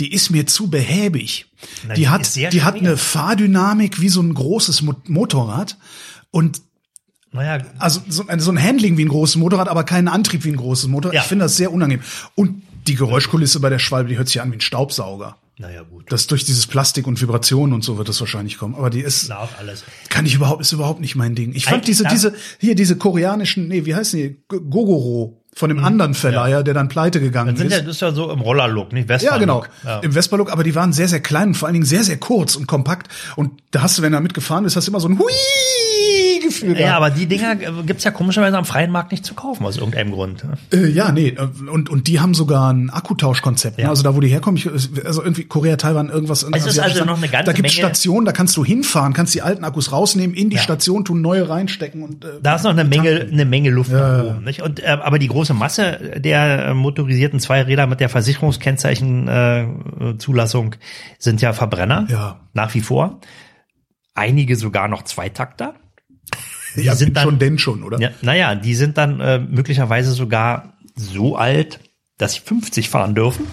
die 0.00 0.12
ist 0.12 0.30
mir 0.30 0.46
zu 0.46 0.68
behäbig. 0.70 1.46
Na, 1.86 1.94
die 1.94 2.02
die 2.02 2.08
hat, 2.08 2.34
die 2.34 2.62
hat 2.62 2.76
eine 2.76 2.96
Fahrdynamik 2.96 4.00
wie 4.00 4.08
so 4.08 4.20
ein 4.22 4.34
großes 4.34 4.82
Mo 4.82 4.94
Motorrad 5.06 5.76
und 6.30 6.62
Naja, 7.32 7.64
also 7.78 8.00
so 8.08 8.26
ein, 8.26 8.40
so 8.40 8.50
ein 8.50 8.62
Handling 8.62 8.96
wie 8.96 9.04
ein 9.04 9.08
großes 9.08 9.36
Motorrad, 9.36 9.68
aber 9.68 9.84
keinen 9.84 10.08
Antrieb 10.08 10.44
wie 10.44 10.50
ein 10.50 10.56
großes 10.56 10.88
Motorrad. 10.88 11.14
Ja. 11.14 11.20
Ich 11.22 11.26
finde 11.28 11.44
das 11.44 11.56
sehr 11.56 11.72
unangenehm. 11.72 12.04
Und 12.34 12.62
die 12.86 12.94
Geräuschkulisse 12.94 13.60
bei 13.60 13.68
der 13.70 13.78
Schwalbe, 13.78 14.08
die 14.08 14.18
hört 14.18 14.28
sich 14.28 14.40
an 14.40 14.50
wie 14.50 14.56
ein 14.56 14.60
Staubsauger. 14.60 15.36
naja, 15.58 15.82
gut. 15.82 16.10
Das 16.10 16.26
durch 16.26 16.44
dieses 16.44 16.66
Plastik 16.66 17.06
und 17.06 17.20
Vibrationen 17.20 17.74
und 17.74 17.84
so 17.84 17.96
wird 17.96 18.08
das 18.08 18.18
wahrscheinlich 18.20 18.58
kommen. 18.58 18.74
Aber 18.74 18.90
die 18.90 19.00
ist, 19.00 19.30
Darf 19.30 19.56
alles. 19.58 19.84
kann 20.08 20.26
ich 20.26 20.34
überhaupt, 20.34 20.60
ist 20.62 20.72
überhaupt 20.72 21.00
nicht 21.00 21.14
mein 21.14 21.34
Ding. 21.34 21.54
Ich 21.54 21.64
fand 21.66 21.76
Eigentlich 21.76 21.98
diese, 21.98 22.08
diese, 22.08 22.34
hier 22.58 22.74
diese 22.74 22.96
koreanischen, 22.96 23.68
nee, 23.68 23.84
wie 23.84 23.94
heißen 23.94 24.18
die? 24.18 24.42
Gogoro 24.48 25.41
von 25.54 25.68
dem 25.68 25.84
anderen 25.84 26.14
Verleiher, 26.14 26.62
der 26.62 26.72
dann 26.72 26.88
pleite 26.88 27.20
gegangen 27.20 27.48
Dann 27.48 27.56
sind 27.56 27.66
ist. 27.68 27.72
ja, 27.72 27.78
das 27.80 27.96
ist 27.96 28.00
ja 28.00 28.12
so 28.12 28.30
im 28.30 28.40
Roller-Look, 28.40 28.92
nicht 28.92 29.08
Vespa 29.08 29.32
Ja, 29.32 29.38
genau. 29.38 29.64
Ja. 29.84 29.98
Im 29.98 30.12
Vespa-Look, 30.12 30.50
aber 30.50 30.64
die 30.64 30.74
waren 30.74 30.92
sehr, 30.94 31.08
sehr 31.08 31.20
klein 31.20 31.48
und 31.48 31.54
vor 31.54 31.66
allen 31.68 31.74
Dingen 31.74 31.84
sehr, 31.84 32.04
sehr 32.04 32.16
kurz 32.18 32.56
und 32.56 32.66
kompakt. 32.66 33.12
Und 33.36 33.60
da 33.70 33.82
hast 33.82 33.98
du, 33.98 34.02
wenn 34.02 34.12
du 34.12 34.16
damit 34.16 34.32
gefahren 34.32 34.64
bist, 34.64 34.76
hast 34.76 34.86
du 34.86 34.92
immer 34.92 35.00
so 35.00 35.08
ein 35.08 35.18
Hui-Gefühl. 36.60 36.80
Ja, 36.80 36.96
aber 36.96 37.10
die 37.10 37.26
Dinger 37.26 37.52
äh, 37.52 37.82
gibt's 37.86 38.04
ja 38.04 38.10
komischerweise 38.10 38.58
am 38.58 38.64
freien 38.64 38.90
Markt 38.90 39.12
nicht 39.12 39.24
zu 39.24 39.34
kaufen, 39.34 39.64
aus 39.64 39.76
irgendeinem 39.76 40.12
Grund. 40.12 40.44
Äh, 40.72 40.86
ja, 40.88 41.10
nee, 41.12 41.28
äh, 41.28 41.48
und, 41.70 41.88
und 41.88 42.06
die 42.06 42.20
haben 42.20 42.34
sogar 42.34 42.72
ein 42.72 42.90
Akkutauschkonzept. 42.90 43.78
Ne? 43.78 43.84
Ja. 43.84 43.90
Also 43.90 44.02
da, 44.02 44.14
wo 44.14 44.20
die 44.20 44.28
herkommen, 44.28 44.56
ich, 44.56 44.68
also 45.04 45.22
irgendwie 45.22 45.44
Korea, 45.44 45.76
Taiwan, 45.76 46.10
irgendwas. 46.10 46.42
Es 46.52 46.66
ist 46.66 46.78
also 46.78 47.04
noch 47.04 47.16
eine 47.18 47.28
ganze 47.28 47.46
Da 47.46 47.52
gibt's 47.52 47.76
Menge- 47.76 47.86
Stationen, 47.88 48.26
da 48.26 48.32
kannst 48.32 48.56
du 48.56 48.64
hinfahren, 48.64 49.12
kannst 49.12 49.34
die 49.34 49.42
alten 49.42 49.64
Akkus 49.64 49.92
rausnehmen, 49.92 50.34
in 50.36 50.50
die 50.50 50.56
Ja. 50.56 50.62
Station 50.62 51.04
tun, 51.04 51.20
neue 51.22 51.48
reinstecken 51.48 52.02
und 52.02 52.24
äh, 52.24 52.28
Da 52.42 52.56
ist 52.56 52.64
noch 52.64 52.70
eine 52.72 52.84
Menge, 52.84 53.28
eine 53.32 53.44
Menge 53.44 53.70
Luft 53.70 53.92
nach 53.92 54.24
oben. 54.24 54.44
Nicht? 54.44 54.62
Und, 54.62 54.80
äh, 54.80 54.86
aber 54.86 55.18
die 55.18 55.28
große 55.28 55.54
Masse 55.54 56.12
der 56.18 56.74
motorisierten 56.74 57.40
Zweiräder 57.40 57.86
mit 57.86 58.00
der 58.00 58.08
Versicherungskennzeichen 58.08 59.28
äh, 59.28 59.66
sind 61.18 61.40
ja 61.40 61.52
Verbrenner. 61.52 62.06
Ja. 62.10 62.40
Nach 62.52 62.74
wie 62.74 62.80
vor. 62.80 63.20
Einige 64.14 64.56
sogar 64.56 64.88
noch 64.88 65.02
Zweitakter. 65.04 65.74
Ja, 66.76 66.94
sind 66.94 67.16
dann- 67.16 67.24
schon 67.24 67.38
denn 67.38 67.58
schon, 67.58 67.82
oder? 67.84 67.98
Ja, 68.00 68.10
naja, 68.22 68.54
die 68.54 68.74
sind 68.74 68.98
dann 68.98 69.20
äh, 69.20 69.38
möglicherweise 69.38 70.12
sogar 70.12 70.74
so 70.96 71.36
alt, 71.36 71.80
dass 72.18 72.34
sie 72.34 72.40
50 72.40 72.88
fahren 72.88 73.14
dürfen. 73.14 73.46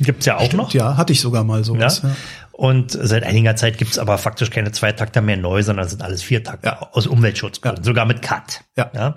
Gibt's 0.00 0.26
ja 0.26 0.36
auch 0.36 0.52
noch. 0.52 0.72
Ja, 0.74 0.96
hatte 0.96 1.12
ich 1.12 1.20
sogar 1.20 1.42
mal 1.44 1.58
Ja? 1.58 1.64
sowas. 1.64 2.02
Ja. 2.04 2.14
Und 2.52 2.90
seit 2.90 3.24
einiger 3.24 3.54
Zeit 3.56 3.78
gibt's 3.78 3.98
aber 3.98 4.18
faktisch 4.18 4.50
keine 4.50 4.72
Zweitakter 4.72 5.20
mehr 5.20 5.36
neu, 5.36 5.62
sondern 5.62 5.88
sind 5.88 6.02
alles 6.02 6.22
Viertakter 6.22 6.94
aus 6.96 7.06
Umweltschutzgründen, 7.06 7.84
sogar 7.84 8.04
mit 8.04 8.20
Cut. 8.22 8.62
Ja. 8.76 9.16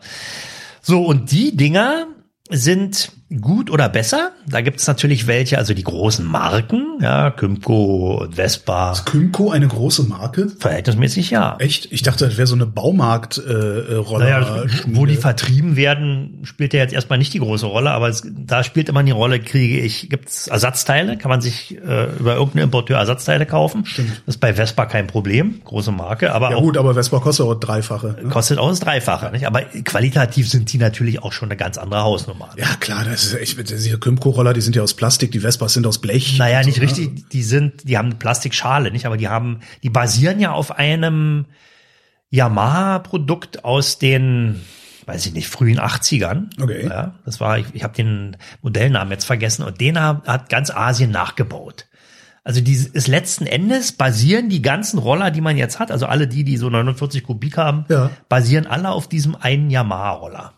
So, 0.81 1.03
und 1.05 1.31
die 1.31 1.55
Dinger 1.57 2.05
sind 2.51 3.11
gut 3.41 3.71
oder 3.71 3.87
besser. 3.87 4.31
Da 4.45 4.59
gibt's 4.59 4.85
natürlich 4.87 5.25
welche, 5.25 5.57
also 5.57 5.73
die 5.73 5.83
großen 5.83 6.25
Marken, 6.25 6.97
ja, 7.01 7.31
Kymco 7.31 8.17
und 8.21 8.35
Vespa, 8.35 8.93
Kymco 9.05 9.51
eine 9.51 9.69
große 9.69 10.03
Marke? 10.03 10.49
verhältnismäßig 10.59 11.31
ja. 11.31 11.55
Echt? 11.59 11.91
Ich 11.93 12.01
dachte, 12.01 12.25
das 12.25 12.35
wäre 12.35 12.47
so 12.47 12.55
eine 12.55 12.65
Baumarkt-Roller. 12.65 13.89
Äh, 13.89 13.95
Roller- 13.95 14.25
Naja, 14.25 14.63
wo 14.87 15.05
die 15.05 15.15
vertrieben 15.15 15.77
werden, 15.77 16.41
spielt 16.43 16.73
ja 16.73 16.81
jetzt 16.81 16.93
erstmal 16.93 17.19
nicht 17.19 17.33
die 17.33 17.39
große 17.39 17.65
Rolle, 17.65 17.91
aber 17.91 18.09
es, 18.09 18.23
da 18.25 18.65
spielt 18.65 18.89
immer 18.89 19.01
die 19.03 19.11
Rolle, 19.11 19.39
kriege 19.39 19.79
ich, 19.79 20.09
gibt's 20.09 20.47
Ersatzteile, 20.47 21.17
kann 21.17 21.29
man 21.29 21.39
sich 21.39 21.77
äh, 21.77 22.07
über 22.19 22.33
irgendeinen 22.33 22.65
Importeur 22.65 22.97
Ersatzteile 22.99 23.45
kaufen. 23.45 23.85
Stimmt. 23.85 24.11
Das 24.25 24.35
ist 24.35 24.41
bei 24.41 24.53
Vespa 24.53 24.85
kein 24.87 25.07
Problem, 25.07 25.61
große 25.63 25.93
Marke, 25.93 26.33
aber 26.33 26.51
ja 26.51 26.57
auch 26.57 26.61
gut, 26.61 26.77
aber 26.77 26.95
Vespa 26.95 27.19
kostet 27.19 27.45
auch 27.45 27.55
dreifache. 27.55 28.17
Ne? 28.21 28.29
kostet 28.29 28.57
auch 28.59 28.69
das 28.69 28.81
Dreifache, 28.81 29.31
nicht? 29.31 29.47
Aber 29.47 29.61
qualitativ 29.61 30.49
sind 30.49 30.71
die 30.73 30.77
natürlich 30.77 31.23
auch 31.23 31.31
schon 31.31 31.47
eine 31.47 31.55
ganz 31.57 31.77
andere 31.77 32.03
Hausnummer. 32.03 32.40
Normal. 32.41 32.55
Ja, 32.59 32.75
klar, 32.79 33.05
das 33.05 33.23
ist 33.25 33.33
echt, 33.33 33.69
diese 33.69 33.97
Kymco-Roller, 33.99 34.53
die 34.53 34.61
sind 34.61 34.75
ja 34.75 34.83
aus 34.83 34.93
Plastik, 34.93 35.31
die 35.31 35.39
Vespas 35.39 35.73
sind 35.73 35.85
aus 35.87 35.99
Blech. 35.99 36.37
Naja, 36.37 36.63
nicht 36.63 36.75
so, 36.75 36.81
ne? 36.81 36.87
richtig. 36.87 37.29
Die 37.29 37.43
sind, 37.43 37.87
die 37.87 37.97
haben 37.97 38.07
eine 38.07 38.15
Plastikschale, 38.15 38.91
nicht? 38.91 39.05
Aber 39.05 39.17
die 39.17 39.27
haben, 39.27 39.59
die 39.83 39.89
basieren 39.89 40.39
ja 40.39 40.51
auf 40.51 40.71
einem 40.71 41.45
Yamaha-Produkt 42.29 43.63
aus 43.65 43.99
den, 43.99 44.61
weiß 45.05 45.25
ich 45.25 45.33
nicht, 45.33 45.47
frühen 45.47 45.79
80ern. 45.79 46.61
Okay. 46.61 46.87
Ja, 46.87 47.15
das 47.25 47.39
war, 47.39 47.59
ich, 47.59 47.65
ich 47.73 47.83
habe 47.83 47.93
den 47.95 48.37
Modellnamen 48.61 49.11
jetzt 49.11 49.25
vergessen 49.25 49.63
und 49.63 49.79
den 49.81 49.99
hat, 50.01 50.27
hat 50.27 50.49
ganz 50.49 50.69
Asien 50.71 51.11
nachgebaut. 51.11 51.85
Also 52.43 52.59
die 52.59 52.73
ist 52.73 53.07
letzten 53.07 53.45
Endes 53.45 53.91
basieren 53.91 54.49
die 54.49 54.63
ganzen 54.63 54.97
Roller, 54.97 55.29
die 55.29 55.41
man 55.41 55.57
jetzt 55.57 55.77
hat, 55.79 55.91
also 55.91 56.07
alle 56.07 56.27
die, 56.27 56.43
die 56.43 56.57
so 56.57 56.69
49 56.71 57.23
Kubik 57.23 57.57
haben, 57.57 57.85
Ja. 57.87 58.09
basieren 58.29 58.65
alle 58.65 58.89
auf 58.89 59.07
diesem 59.07 59.35
einen 59.35 59.69
Yamaha-Roller. 59.69 60.53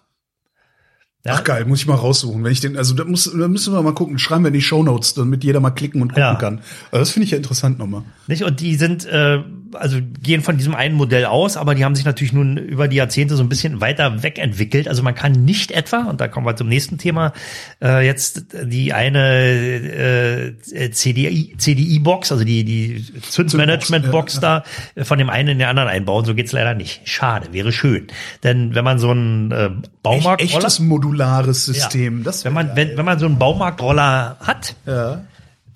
Ja? 1.26 1.36
Ach 1.36 1.44
geil, 1.44 1.66
muss 1.66 1.80
ich 1.80 1.88
mal 1.88 1.96
raussuchen. 1.96 2.44
Wenn 2.44 2.52
ich 2.52 2.60
den, 2.60 2.76
also 2.78 2.94
da, 2.94 3.06
muss, 3.06 3.32
da 3.32 3.48
müssen 3.48 3.74
wir 3.74 3.82
mal 3.82 3.94
gucken, 3.94 4.20
schreiben 4.20 4.44
wir 4.44 4.50
in 4.50 4.54
die 4.56 4.62
Shownotes, 4.62 5.14
damit 5.14 5.44
jeder 5.44 5.62
mal 5.62 5.72
klicken 5.72 6.02
und 6.02 6.10
gucken 6.10 6.22
Ja. 6.24 6.36
kann. 6.36 6.60
Also 6.92 7.00
das 7.00 7.12
finde 7.12 7.26
ich 7.26 7.32
ja 7.32 7.38
interessant 7.38 7.80
nochmal. 7.80 8.04
Nicht? 8.28 8.44
Und 8.44 8.60
die 8.60 8.76
sind, 8.76 9.06
äh, 9.06 9.40
also 9.76 10.00
gehen 10.22 10.42
von 10.42 10.58
diesem 10.58 10.76
einen 10.76 10.96
Modell 10.96 11.26
aus, 11.26 11.58
aber 11.58 11.76
die 11.76 11.84
haben 11.86 11.96
sich 11.96 12.06
natürlich 12.06 12.34
nun 12.34 12.58
über 12.58 12.88
die 12.88 12.98
Jahrzehnte 12.98 13.36
so 13.36 13.44
ein 13.44 13.50
bisschen 13.50 13.82
weiter 13.82 14.24
wegentwickelt. 14.24 14.88
Also 14.88 15.04
man 15.04 15.16
kann 15.16 15.32
nicht 15.32 15.72
etwa, 15.72 16.04
und 16.04 16.22
da 16.22 16.28
kommen 16.28 16.46
wir 16.46 16.56
zum 16.56 16.68
nächsten 16.68 16.98
Thema, 16.98 17.34
äh, 17.82 18.06
jetzt 18.06 18.46
die 18.64 18.94
eine 18.94 20.56
äh, 20.74 20.90
CDI, 20.92 21.56
CDI-Box, 21.58 22.32
also 22.32 22.44
die, 22.44 22.64
die 22.64 23.06
Zündmanagement-Box 23.22 24.36
ja, 24.36 24.42
da, 24.42 24.64
äh, 24.96 25.04
von 25.04 25.18
dem 25.18 25.30
einen 25.30 25.50
in 25.50 25.60
den 25.60 25.68
anderen 25.68 25.90
einbauen. 25.90 26.26
So 26.26 26.36
geht's 26.36 26.52
leider 26.52 26.74
nicht. 26.74 27.02
Schade, 27.08 27.54
wäre 27.54 27.72
schön. 27.72 28.08
Denn 28.44 28.76
wenn 28.76 28.84
man 28.84 29.00
so 29.00 29.12
einen 29.12 29.52
äh, 29.52 29.70
Baumarkt 30.02 30.42
Echt, 30.42 30.56
echtes 30.56 30.80
modulares 30.80 31.66
System. 31.66 32.24
Das 32.24 32.46
wenn 32.46 32.54
man, 32.54 32.76
wenn, 32.76 32.98
wenn 32.98 33.06
man 33.06 33.20
so 33.20 33.26
einen 33.26 33.40
Baumarktroller 33.40 34.38
hat, 34.40 34.76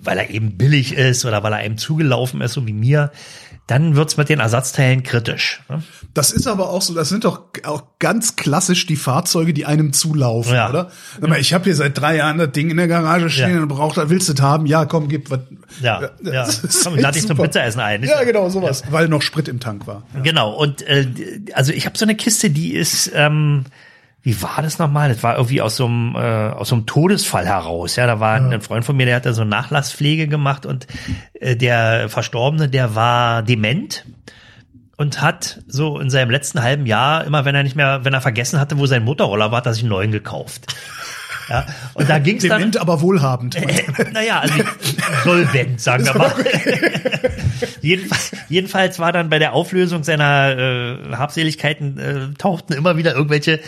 weil 0.00 0.18
er 0.18 0.30
eben 0.30 0.56
billig 0.56 0.94
ist 0.94 1.24
oder 1.24 1.42
weil 1.42 1.52
er 1.52 1.58
einem 1.58 1.78
zugelaufen 1.78 2.40
ist, 2.40 2.52
so 2.52 2.66
wie 2.66 2.72
mir, 2.72 3.10
dann 3.68 3.94
wird's 3.94 4.16
mit 4.16 4.28
den 4.28 4.40
Ersatzteilen 4.40 5.04
kritisch. 5.04 5.60
ne? 5.68 5.82
Das 6.14 6.32
ist 6.32 6.48
aber 6.48 6.70
auch 6.70 6.82
so, 6.82 6.94
das 6.94 7.08
sind 7.10 7.24
doch 7.24 7.42
auch 7.64 7.82
ganz 8.00 8.34
klassisch 8.34 8.86
die 8.86 8.96
Fahrzeuge, 8.96 9.52
die 9.54 9.66
einem 9.66 9.92
zulaufen, 9.92 10.54
Ja. 10.54 10.68
oder? 10.70 10.90
Mal, 11.20 11.38
ich 11.38 11.52
habe 11.54 11.64
hier 11.64 11.76
seit 11.76 11.96
drei 11.96 12.16
Jahren 12.16 12.38
das 12.38 12.50
Ding 12.50 12.70
in 12.70 12.76
der 12.78 12.88
Garage 12.88 13.30
stehen 13.30 13.54
Ja. 13.56 13.62
und 13.62 13.68
braucht, 13.68 13.96
willst 14.08 14.28
du 14.28 14.32
das 14.32 14.42
haben? 14.42 14.66
Ja, 14.66 14.84
komm, 14.86 15.08
gib 15.08 15.30
was. 15.30 15.40
Ja, 15.80 16.00
ja. 16.22 16.46
das 16.46 16.64
ist 16.64 16.82
Komm, 16.84 16.94
echt 16.94 17.02
lad 17.02 17.14
dich 17.14 17.26
zum. 17.26 17.36
Pizzaessen 17.36 17.80
ein. 17.80 18.02
Ja, 18.02 18.24
genau, 18.24 18.48
sowas. 18.48 18.82
Weil 18.90 19.06
noch 19.08 19.22
Sprit 19.22 19.46
im 19.48 19.60
Tank 19.60 19.86
war. 19.86 20.02
Genau. 20.24 20.52
Und 20.54 20.82
äh, 20.82 21.06
also 21.52 21.72
ich 21.72 21.84
habe 21.86 21.96
so 21.96 22.04
eine 22.06 22.16
Kiste, 22.16 22.50
die 22.50 22.72
ist, 22.74 23.12
ähm, 23.14 23.64
wie 24.28 24.42
war 24.42 24.60
das 24.60 24.78
nochmal? 24.78 25.08
Das 25.08 25.22
war 25.22 25.36
irgendwie 25.36 25.62
aus 25.62 25.76
so 25.76 25.86
einem 25.86 26.14
äh, 26.14 26.18
aus 26.18 26.68
so 26.68 26.74
einem 26.74 26.84
Todesfall 26.84 27.46
heraus. 27.46 27.96
Ja, 27.96 28.06
da 28.06 28.20
war 28.20 28.34
ein 28.34 28.60
Freund 28.60 28.84
von 28.84 28.94
mir, 28.94 29.06
der 29.06 29.16
hat 29.16 29.24
da 29.24 29.32
so 29.32 29.42
Nachlasspflege 29.42 30.28
gemacht 30.28 30.66
und 30.66 30.86
äh, 31.32 31.56
der 31.56 32.10
Verstorbene, 32.10 32.68
der 32.68 32.94
war 32.94 33.42
dement 33.42 34.04
und 34.98 35.22
hat 35.22 35.62
so 35.66 35.98
in 35.98 36.10
seinem 36.10 36.28
letzten 36.30 36.62
halben 36.62 36.84
Jahr 36.84 37.24
immer, 37.24 37.46
wenn 37.46 37.54
er 37.54 37.62
nicht 37.62 37.74
mehr, 37.74 38.04
wenn 38.04 38.12
er 38.12 38.20
vergessen 38.20 38.60
hatte, 38.60 38.78
wo 38.78 38.84
sein 38.84 39.02
Motorroller 39.02 39.50
war, 39.50 39.58
hat 39.58 39.66
er 39.66 39.72
sich 39.72 39.84
einen 39.84 39.90
neuen 39.90 40.12
gekauft. 40.12 40.74
Ja, 41.48 41.66
und 41.94 42.08
da 42.08 42.18
ging's 42.18 42.44
dann. 42.46 42.58
Dement, 42.58 42.76
aber 42.76 43.00
wohlhabend. 43.00 43.56
Naja, 44.12 44.40
also 44.40 44.54
solvent, 45.24 45.80
sagen 45.80 46.04
wir 46.04 46.14
mal. 46.14 46.32
jedenfalls, 47.80 48.32
jedenfalls 48.48 48.98
war 48.98 49.12
dann 49.12 49.28
bei 49.28 49.38
der 49.38 49.52
Auflösung 49.52 50.04
seiner 50.04 50.56
äh, 50.58 51.16
Habseligkeiten 51.16 51.98
äh, 51.98 52.34
tauchten 52.38 52.74
immer 52.74 52.96
wieder 52.96 53.14
irgendwelche 53.14 53.60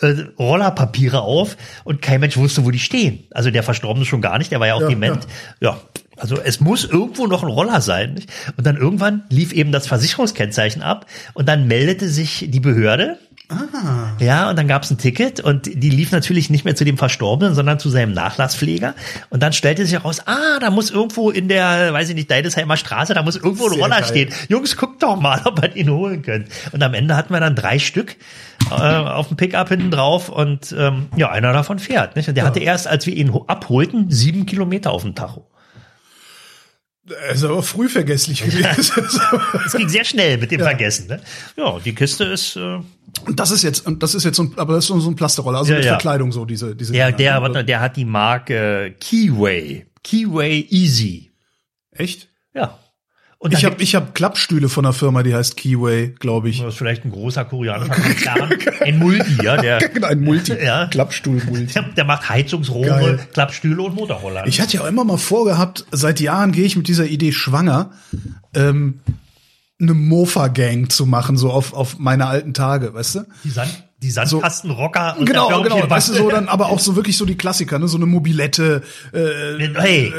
äh, 0.00 0.14
Rollerpapiere 0.38 1.22
auf 1.22 1.56
und 1.84 2.02
kein 2.02 2.20
Mensch 2.20 2.36
wusste, 2.36 2.64
wo 2.64 2.70
die 2.70 2.78
stehen. 2.78 3.24
Also 3.32 3.50
der 3.50 3.62
Verstorbene 3.62 4.04
schon 4.04 4.20
gar 4.20 4.38
nicht, 4.38 4.50
der 4.50 4.60
war 4.60 4.66
ja 4.66 4.74
auch 4.74 4.82
Ja, 4.82 4.88
dement. 4.88 5.26
Ja. 5.60 5.78
Also 6.16 6.40
es 6.40 6.60
muss 6.60 6.84
irgendwo 6.84 7.26
noch 7.26 7.42
ein 7.42 7.48
Roller 7.48 7.80
sein. 7.80 8.14
Nicht? 8.14 8.30
Und 8.56 8.66
dann 8.66 8.76
irgendwann 8.76 9.24
lief 9.30 9.52
eben 9.52 9.72
das 9.72 9.86
Versicherungskennzeichen 9.86 10.82
ab 10.82 11.06
und 11.34 11.48
dann 11.48 11.66
meldete 11.66 12.08
sich 12.08 12.46
die 12.48 12.60
Behörde 12.60 13.18
ja, 14.20 14.48
und 14.50 14.56
dann 14.58 14.66
gab's 14.68 14.90
ein 14.90 14.98
Ticket 14.98 15.40
und 15.40 15.66
die 15.66 15.90
lief 15.90 16.12
natürlich 16.12 16.50
nicht 16.50 16.64
mehr 16.64 16.74
zu 16.74 16.84
dem 16.84 16.96
Verstorbenen, 16.96 17.54
sondern 17.54 17.78
zu 17.78 17.90
seinem 17.90 18.12
Nachlasspfleger. 18.12 18.94
Und 19.30 19.42
dann 19.42 19.52
stellte 19.52 19.84
sich 19.84 19.92
heraus, 19.94 20.26
ah, 20.26 20.58
da 20.60 20.70
muss 20.70 20.90
irgendwo 20.90 21.30
in 21.30 21.48
der, 21.48 21.92
weiß 21.92 22.08
ich 22.08 22.14
nicht, 22.14 22.30
Deidesheimer 22.30 22.76
Straße, 22.76 23.12
da 23.14 23.22
muss 23.22 23.36
irgendwo 23.36 23.64
ein 23.66 23.70
Sehr 23.74 23.82
Roller 23.82 23.96
geil. 24.00 24.04
stehen. 24.08 24.32
Jungs, 24.48 24.76
guckt 24.76 25.02
doch 25.02 25.20
mal, 25.20 25.42
ob 25.44 25.62
ihr 25.62 25.76
ihn 25.76 25.90
holen 25.90 26.22
könnt. 26.22 26.48
Und 26.72 26.82
am 26.82 26.94
Ende 26.94 27.16
hatten 27.16 27.32
wir 27.32 27.40
dann 27.40 27.54
drei 27.54 27.78
Stück 27.78 28.16
äh, 28.70 28.74
auf 28.74 29.28
dem 29.28 29.36
Pickup 29.36 29.68
hinten 29.68 29.90
drauf 29.90 30.28
und 30.30 30.74
ähm, 30.78 31.06
ja, 31.16 31.30
einer 31.30 31.52
davon 31.52 31.78
fährt. 31.78 32.16
Nicht? 32.16 32.28
Und 32.28 32.36
der 32.36 32.44
hatte 32.46 32.60
erst, 32.60 32.88
als 32.88 33.06
wir 33.06 33.14
ihn 33.14 33.32
ho- 33.32 33.44
abholten, 33.46 34.10
sieben 34.10 34.46
Kilometer 34.46 34.90
auf 34.90 35.02
dem 35.02 35.14
Tacho. 35.14 35.46
Er 37.08 37.34
ist 37.34 37.44
aber 37.44 37.62
früh 37.62 37.88
vergesslich 37.88 38.42
gewesen. 38.42 38.70
Es 39.66 39.72
ging 39.74 39.88
sehr 39.88 40.04
schnell 40.04 40.38
mit 40.38 40.50
dem 40.50 40.60
Vergessen. 40.60 41.06
Ne? 41.08 41.20
Ja, 41.56 41.78
die 41.78 41.94
Kiste 41.94 42.24
ist 42.24 42.56
äh, 42.56 42.78
Und 43.26 43.38
das 43.38 43.50
ist 43.50 43.62
jetzt, 43.62 43.86
und 43.86 44.02
das 44.02 44.14
ist 44.14 44.24
jetzt 44.24 44.36
so 44.36 44.44
ein, 44.44 44.52
aber 44.56 44.74
das 44.74 44.88
ist 44.88 45.02
so 45.02 45.10
ein 45.10 45.16
Plasterroller, 45.16 45.58
also 45.58 45.72
Ja, 45.72 45.76
mit 45.78 45.84
ja. 45.84 45.92
Verkleidung 45.92 46.32
so, 46.32 46.44
diese, 46.44 46.74
diese. 46.74 46.92
der, 46.92 47.12
Dinger, 47.12 47.16
der, 47.32 47.42
warte, 47.42 47.64
der 47.64 47.80
hat 47.80 47.96
die 47.96 48.04
Marke 48.06 48.94
Keyway. 49.00 49.86
Keyway 50.02 50.66
Easy. 50.70 51.30
Echt? 51.90 52.28
Ja. 52.54 52.78
Und 53.44 53.52
Ich 53.52 53.66
habe 53.66 53.76
ich 53.82 53.94
hab 53.94 54.14
Klappstühle 54.14 54.70
von 54.70 54.86
einer 54.86 54.94
Firma, 54.94 55.22
die 55.22 55.34
heißt 55.34 55.58
Keyway, 55.58 56.14
glaube 56.18 56.48
ich. 56.48 56.60
Das 56.62 56.68
ist 56.72 56.78
vielleicht 56.78 57.04
ein 57.04 57.10
großer 57.10 57.44
koreanischer 57.44 57.92
Konzern. 58.02 58.50
Ein 58.80 58.98
Multi, 58.98 59.36
ja, 59.44 59.60
der, 59.60 59.78
Genau, 59.90 60.06
ein 60.06 60.22
Multi. 60.22 60.54
Ja. 60.54 60.86
Klappstuhl-Multi. 60.86 61.74
der, 61.74 61.82
der 61.96 62.04
macht 62.04 62.26
Heizungsrohre, 62.30 62.86
Geil. 62.88 63.28
Klappstühle 63.34 63.82
und 63.82 63.96
Motorroller. 63.96 64.46
Ich 64.46 64.62
hatte 64.62 64.78
ja 64.78 64.80
auch 64.82 64.86
immer 64.86 65.04
mal 65.04 65.18
vorgehabt, 65.18 65.84
seit 65.90 66.20
Jahren 66.20 66.52
gehe 66.52 66.64
ich 66.64 66.74
mit 66.76 66.88
dieser 66.88 67.04
Idee 67.04 67.32
schwanger, 67.32 67.90
ähm, 68.54 69.00
eine 69.78 69.92
Mofa-Gang 69.92 70.90
zu 70.90 71.04
machen, 71.04 71.36
so 71.36 71.50
auf, 71.50 71.74
auf 71.74 71.98
meine 71.98 72.26
alten 72.26 72.54
Tage, 72.54 72.94
weißt 72.94 73.16
du? 73.16 73.20
die, 73.44 73.50
Sand, 73.50 73.84
die 74.00 74.10
Sandkastenrocker 74.10 75.18
und 75.18 75.26
Genau, 75.26 75.60
genau. 75.62 75.90
Weißt 75.90 76.08
du, 76.08 76.14
so 76.14 76.30
dann, 76.30 76.48
aber 76.48 76.70
auch 76.70 76.78
so 76.78 76.96
wirklich 76.96 77.18
so 77.18 77.26
die 77.26 77.36
Klassiker, 77.36 77.78
ne? 77.78 77.88
So 77.88 77.98
eine 77.98 78.06
Mobilette, 78.06 78.82
äh, 79.12 79.68
Hey, 79.74 80.14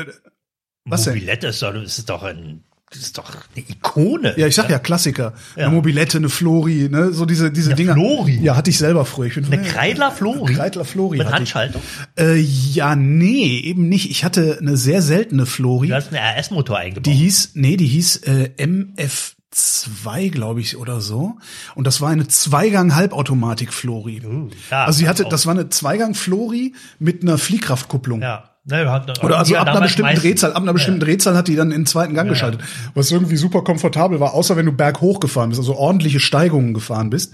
was 0.83 1.05
denn? 1.05 1.15
Mobilette 1.15 1.47
ist 1.47 1.63
doch, 1.63 1.73
das 1.73 1.97
ist 1.97 2.07
doch 2.07 2.21
ein, 2.21 2.63
das 2.91 3.01
ist 3.01 3.17
doch 3.17 3.29
eine 3.29 3.65
Ikone. 3.67 4.35
Ja, 4.37 4.47
ich 4.47 4.55
sag 4.55 4.69
ja 4.69 4.77
Klassiker. 4.79 5.33
Ja. 5.55 5.65
Eine 5.65 5.75
Mobilette, 5.75 6.17
eine 6.19 6.29
Flori, 6.29 6.87
ne? 6.89 7.11
So 7.11 7.25
diese, 7.25 7.51
diese 7.51 7.69
Eine 7.71 7.75
Dinger. 7.75 7.93
Flori? 7.93 8.39
Ja, 8.41 8.55
hatte 8.55 8.69
ich 8.69 8.77
selber 8.77 9.05
früher. 9.05 9.27
Ich 9.27 9.33
bin 9.35 9.45
Eine 9.51 9.63
Kreidler 9.63 10.11
Flori. 10.11 10.53
Kreidler 10.53 10.85
Flori 10.85 11.17
Mit. 11.17 11.31
Handschaltung. 11.31 11.81
Äh, 12.17 12.35
ja, 12.39 12.95
nee, 12.95 13.59
eben 13.59 13.89
nicht. 13.89 14.09
Ich 14.11 14.23
hatte 14.23 14.59
eine 14.61 14.77
sehr 14.77 15.01
seltene 15.01 15.45
Flori. 15.45 15.87
Du 15.87 15.95
hast 15.95 16.13
einen 16.13 16.23
RS-Motor 16.39 16.77
eingebaut. 16.77 17.05
Die 17.07 17.13
hieß, 17.13 17.51
nee, 17.55 17.75
die 17.75 17.87
hieß 17.87 18.17
äh, 18.17 18.51
MF2, 18.57 20.29
glaube 20.29 20.61
ich, 20.61 20.77
oder 20.77 21.01
so. 21.01 21.37
Und 21.73 21.87
das 21.87 22.01
war 22.01 22.09
eine 22.09 22.27
Zweigang-Halbautomatik-Flori. 22.27 24.21
ja, 24.69 24.85
also 24.85 24.99
sie 24.99 25.07
hatte, 25.09 25.25
auch. 25.25 25.29
das 25.29 25.45
war 25.47 25.53
eine 25.55 25.69
Zweigang-Flori 25.69 26.73
mit 26.99 27.23
einer 27.23 27.37
Fliehkraftkupplung. 27.37 28.21
ja. 28.21 28.51
Ne, 28.67 28.89
hat, 28.89 29.23
Oder 29.23 29.37
also 29.37 29.53
ja, 29.53 29.61
ab 29.61 29.67
einer 29.67 29.81
bestimmten 29.81 30.15
Drehzahl, 30.15 30.53
ab 30.53 30.63
einer 30.63 30.73
bestimmten 30.73 30.99
Drehzahl 30.99 31.37
hat 31.37 31.47
die 31.47 31.55
dann 31.55 31.69
in 31.69 31.81
den 31.81 31.85
zweiten 31.85 32.15
Gang 32.15 32.27
geschaltet. 32.27 32.61
Was 32.95 33.11
irgendwie 33.11 33.35
super 33.35 33.63
komfortabel 33.63 34.19
war, 34.19 34.33
außer 34.33 34.57
wenn 34.57 34.65
du 34.65 34.71
berghoch 34.71 35.19
gefahren 35.19 35.49
bist, 35.49 35.59
also 35.59 35.75
ordentliche 35.75 36.19
Steigungen 36.19 36.73
gefahren 36.73 37.11
bist, 37.11 37.33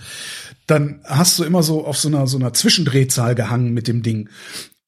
dann 0.68 1.00
hast 1.06 1.40
du 1.40 1.46
immer 1.46 1.64
so 1.64 1.86
auf 1.86 1.98
so 1.98 2.10
einer, 2.10 2.28
so 2.28 2.38
einer 2.38 2.52
Zwischendrehzahl 2.52 3.34
gehangen 3.34 3.74
mit 3.74 3.88
dem 3.88 4.04
Ding. 4.04 4.28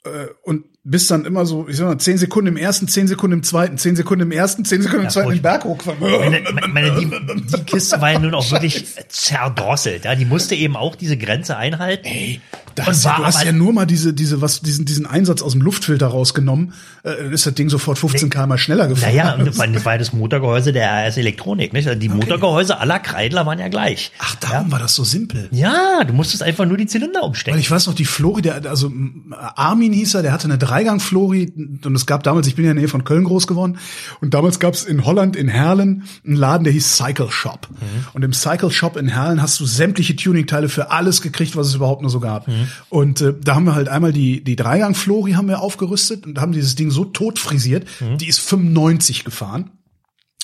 Äh, 0.03 0.27
Und 0.43 0.65
bist 0.85 1.09
dann 1.11 1.23
immer 1.23 1.45
so, 1.45 1.65
ich 1.69 1.77
sag 1.77 1.87
mal, 1.87 1.97
zehn 1.97 2.17
Sekunden 2.17 2.47
im 2.47 2.57
ersten, 2.57 2.89
zehn 2.89 3.07
Sekunden 3.07 3.37
im 3.37 3.43
zweiten, 3.43 3.77
zehn 3.77 3.95
Sekunden 3.95 4.23
im 4.23 4.31
ersten, 4.31 4.65
zehn 4.65 4.81
Sekunden 4.81 5.05
im 5.05 5.09
zweiten 5.09 5.29
den 5.29 5.41
Berg 5.41 5.63
hochgefahren. 5.63 5.97
Meine, 6.01 6.43
meine, 6.67 6.99
die, 6.99 7.09
die 7.55 7.63
Kiste 7.63 8.01
war 8.01 8.11
ja 8.11 8.19
nun 8.19 8.33
auch 8.33 8.51
wirklich 8.51 8.85
zerdrosselt. 9.07 10.03
Ja, 10.03 10.15
die 10.15 10.25
musste 10.25 10.55
eben 10.55 10.75
auch 10.75 10.97
diese 10.97 11.15
Grenze 11.15 11.55
einhalten. 11.55 12.05
Ey, 12.05 12.41
da 12.75 12.83
Und 12.83 12.89
hast 12.89 13.05
ja, 13.05 13.11
war 13.11 13.17
du 13.19 13.25
hast 13.25 13.45
ja 13.45 13.53
nur 13.53 13.71
mal 13.71 13.85
diese, 13.85 14.13
diese, 14.13 14.41
was, 14.41 14.59
diesen, 14.61 14.83
diesen 14.83 15.05
Einsatz 15.05 15.41
aus 15.41 15.53
dem 15.53 15.61
Luftfilter 15.61 16.07
rausgenommen, 16.07 16.73
äh, 17.05 17.33
ist 17.33 17.45
das 17.45 17.53
Ding 17.53 17.69
sofort 17.69 17.97
15 17.97 18.29
km 18.29 18.57
schneller 18.57 18.87
gefahren. 18.87 19.15
Naja, 19.15 19.35
und 19.35 19.45
das 19.45 19.57
war, 19.85 19.97
das 19.97 20.09
das 20.09 20.13
Motorgehäuse 20.13 20.73
der 20.73 21.07
RS 21.07 21.15
Elektronik. 21.15 21.71
Nicht? 21.71 21.87
Also 21.87 21.97
Die 21.97 22.09
Motorgehäuse 22.09 22.77
aller 22.79 22.99
Kreidler 22.99 23.45
waren 23.45 23.59
ja 23.59 23.69
gleich. 23.69 24.11
Ach, 24.19 24.35
darum 24.35 24.69
war 24.69 24.79
das 24.79 24.95
so 24.95 25.05
simpel. 25.05 25.47
Ja, 25.51 26.03
du 26.05 26.11
musstest 26.13 26.43
einfach 26.43 26.65
nur 26.65 26.75
die 26.75 26.87
Zylinder 26.87 27.21
Weil 27.21 27.27
umstecken. 27.27 27.59
ich 27.59 27.71
weiß 27.71 27.87
noch, 27.87 27.93
die 27.95 28.03
Flori, 28.03 28.41
der, 28.41 28.65
also 28.69 28.91
Armin 29.31 29.93
hieß 29.93 30.15
er, 30.15 30.23
der 30.23 30.33
hatte 30.33 30.45
eine 30.45 30.57
Dreigang-Flori 30.73 31.53
und 31.83 31.95
es 31.95 32.05
gab 32.05 32.23
damals, 32.23 32.47
ich 32.47 32.55
bin 32.55 32.65
ja 32.65 32.71
in 32.71 32.77
der 32.77 32.83
Nähe 32.83 32.89
von 32.89 33.03
Köln 33.03 33.23
groß 33.23 33.45
geworden 33.47 33.77
und 34.21 34.33
damals 34.33 34.59
gab 34.59 34.73
es 34.73 34.83
in 34.83 35.05
Holland, 35.05 35.35
in 35.35 35.47
Herlen, 35.47 36.03
einen 36.25 36.35
Laden, 36.35 36.63
der 36.63 36.73
hieß 36.73 36.97
Cycle 36.97 37.29
Shop. 37.29 37.67
Und 38.13 38.23
im 38.23 38.33
Cycle 38.33 38.71
Shop 38.71 38.97
in 38.97 39.07
Herlen 39.07 39.41
hast 39.41 39.59
du 39.59 39.65
sämtliche 39.65 40.15
Tuning-Teile 40.15 40.69
für 40.69 40.91
alles 40.91 41.21
gekriegt, 41.21 41.55
was 41.55 41.67
es 41.67 41.75
überhaupt 41.75 42.01
nur 42.01 42.09
so 42.09 42.19
gab. 42.19 42.47
Und 42.89 43.21
äh, 43.21 43.33
da 43.39 43.55
haben 43.55 43.65
wir 43.65 43.75
halt 43.75 43.87
einmal 43.87 44.13
die, 44.13 44.43
die 44.43 44.55
Dreigang-Flori 44.55 45.33
haben 45.33 45.47
wir 45.47 45.61
aufgerüstet 45.61 46.25
und 46.25 46.39
haben 46.39 46.51
dieses 46.51 46.75
Ding 46.75 46.89
so 46.89 47.05
tot 47.05 47.39
frisiert, 47.39 47.87
die 48.17 48.27
ist 48.27 48.39
95 48.39 49.23
gefahren. 49.23 49.71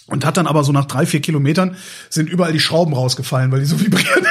Und 0.07 0.25
hat 0.25 0.38
dann 0.38 0.48
aber 0.48 0.63
so 0.63 0.71
nach 0.71 0.86
drei, 0.86 1.05
vier 1.05 1.21
Kilometern 1.21 1.75
sind 2.09 2.29
überall 2.29 2.51
die 2.51 2.59
Schrauben 2.59 2.95
rausgefallen, 2.95 3.51
weil 3.51 3.59
die 3.59 3.67
so 3.67 3.79
vibrieren. 3.79 4.25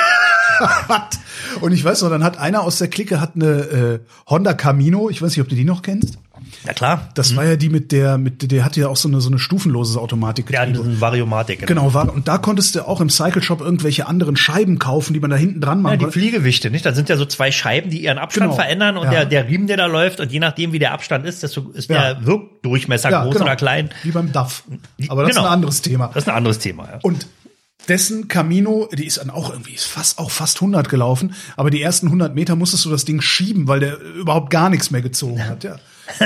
hat. 0.89 1.19
Und 1.61 1.73
ich 1.73 1.85
weiß 1.85 2.03
noch, 2.03 2.11
dann 2.11 2.25
hat 2.25 2.39
einer 2.39 2.63
aus 2.63 2.79
der 2.79 2.89
Clique 2.89 3.21
hat 3.21 3.33
eine 3.35 3.47
äh, 3.47 3.99
Honda 4.29 4.55
Camino, 4.55 5.11
ich 5.11 5.21
weiß 5.23 5.31
nicht, 5.31 5.41
ob 5.41 5.49
du 5.49 5.55
die 5.55 5.65
noch 5.65 5.83
kennst. 5.83 6.19
Ja 6.65 6.73
klar. 6.73 7.09
Das 7.15 7.35
war 7.37 7.45
ja 7.45 7.57
die 7.57 7.69
mit 7.69 7.91
der, 7.93 8.17
mit 8.17 8.51
der 8.51 8.65
hatte 8.65 8.81
ja 8.81 8.89
auch 8.89 8.97
so 8.97 9.09
eine 9.09 9.21
so 9.21 9.29
eine 9.29 9.39
stufenlose 9.39 10.01
Automatik. 10.01 10.51
Ja, 10.51 10.65
diesen 10.65 11.01
Variomatik. 11.01 11.67
Genau, 11.67 11.93
war, 11.95 12.13
und 12.15 12.27
da 12.29 12.39
konntest 12.39 12.75
du 12.77 12.87
auch 12.87 13.01
im 13.01 13.11
Cycle 13.11 13.43
Shop 13.43 13.61
irgendwelche 13.61 14.07
anderen 14.07 14.37
Scheiben 14.37 14.79
kaufen, 14.79 15.13
die 15.15 15.21
man 15.21 15.31
da 15.31 15.37
hinten 15.37 15.61
dran 15.61 15.79
Ja, 15.79 15.83
machen 15.83 15.99
die. 15.99 16.07
Fliegewichte, 16.11 16.71
nicht? 16.71 16.87
Da 16.87 16.95
sind 16.95 17.09
ja 17.09 17.17
so 17.17 17.27
zwei 17.27 17.51
Scheiben, 17.51 17.91
die 17.91 18.03
ihren 18.05 18.19
Abstand 18.19 18.45
Genau. 18.53 18.55
verändern 18.55 18.97
und 18.97 19.05
Ja. 19.07 19.11
der, 19.11 19.25
der 19.27 19.49
Riemen, 19.49 19.67
der 19.67 19.77
da 19.77 19.87
läuft 19.87 20.21
und 20.21 20.31
je 20.33 20.39
nachdem, 20.39 20.73
wie 20.73 20.79
der 20.79 20.93
Abstand 20.93 21.27
ist, 21.27 21.43
desto 21.43 21.71
ist 21.71 21.91
Ja. 21.91 22.15
der 22.15 22.25
Wirkdurchmesser 22.25 23.11
Ja, 23.11 23.25
groß 23.25 23.35
genau. 23.35 23.45
oder 23.47 23.57
klein. 23.57 23.91
Wie 24.05 24.13
beim 24.13 24.33
DAF. 24.33 24.63
Aber 25.09 25.23
das 25.23 25.31
ist 25.31 25.37
Genau. 25.37 25.49
ein 25.49 25.53
anderes 25.53 25.83
Thema. 25.83 26.07
Das 26.15 26.23
ist 26.25 26.29
ein 26.29 26.35
anderes 26.37 26.61
Thema. 26.61 26.85
Ja. 26.85 26.99
Und 27.03 27.27
dessen 27.89 28.29
Camino, 28.29 28.89
die 28.93 29.07
ist 29.07 29.19
dann 29.19 29.31
auch 29.31 29.51
irgendwie, 29.51 29.73
ist 29.73 29.87
fast, 29.87 30.19
auch 30.19 30.31
fast 30.31 30.57
100 30.59 30.89
gelaufen, 30.89 31.35
aber 31.57 31.71
die 31.71 31.81
ersten 31.83 32.07
100 32.07 32.35
Meter 32.35 32.55
musstest 32.57 32.85
du 32.85 32.91
das 32.91 33.05
Ding 33.05 33.21
schieben, 33.21 33.67
weil 33.69 33.81
der 33.81 33.99
überhaupt 34.01 34.51
gar 34.51 34.69
nichts 34.71 34.91
mehr 34.91 35.03
gezogen 35.03 35.45
hat, 35.47 35.65
ja. 35.65 35.77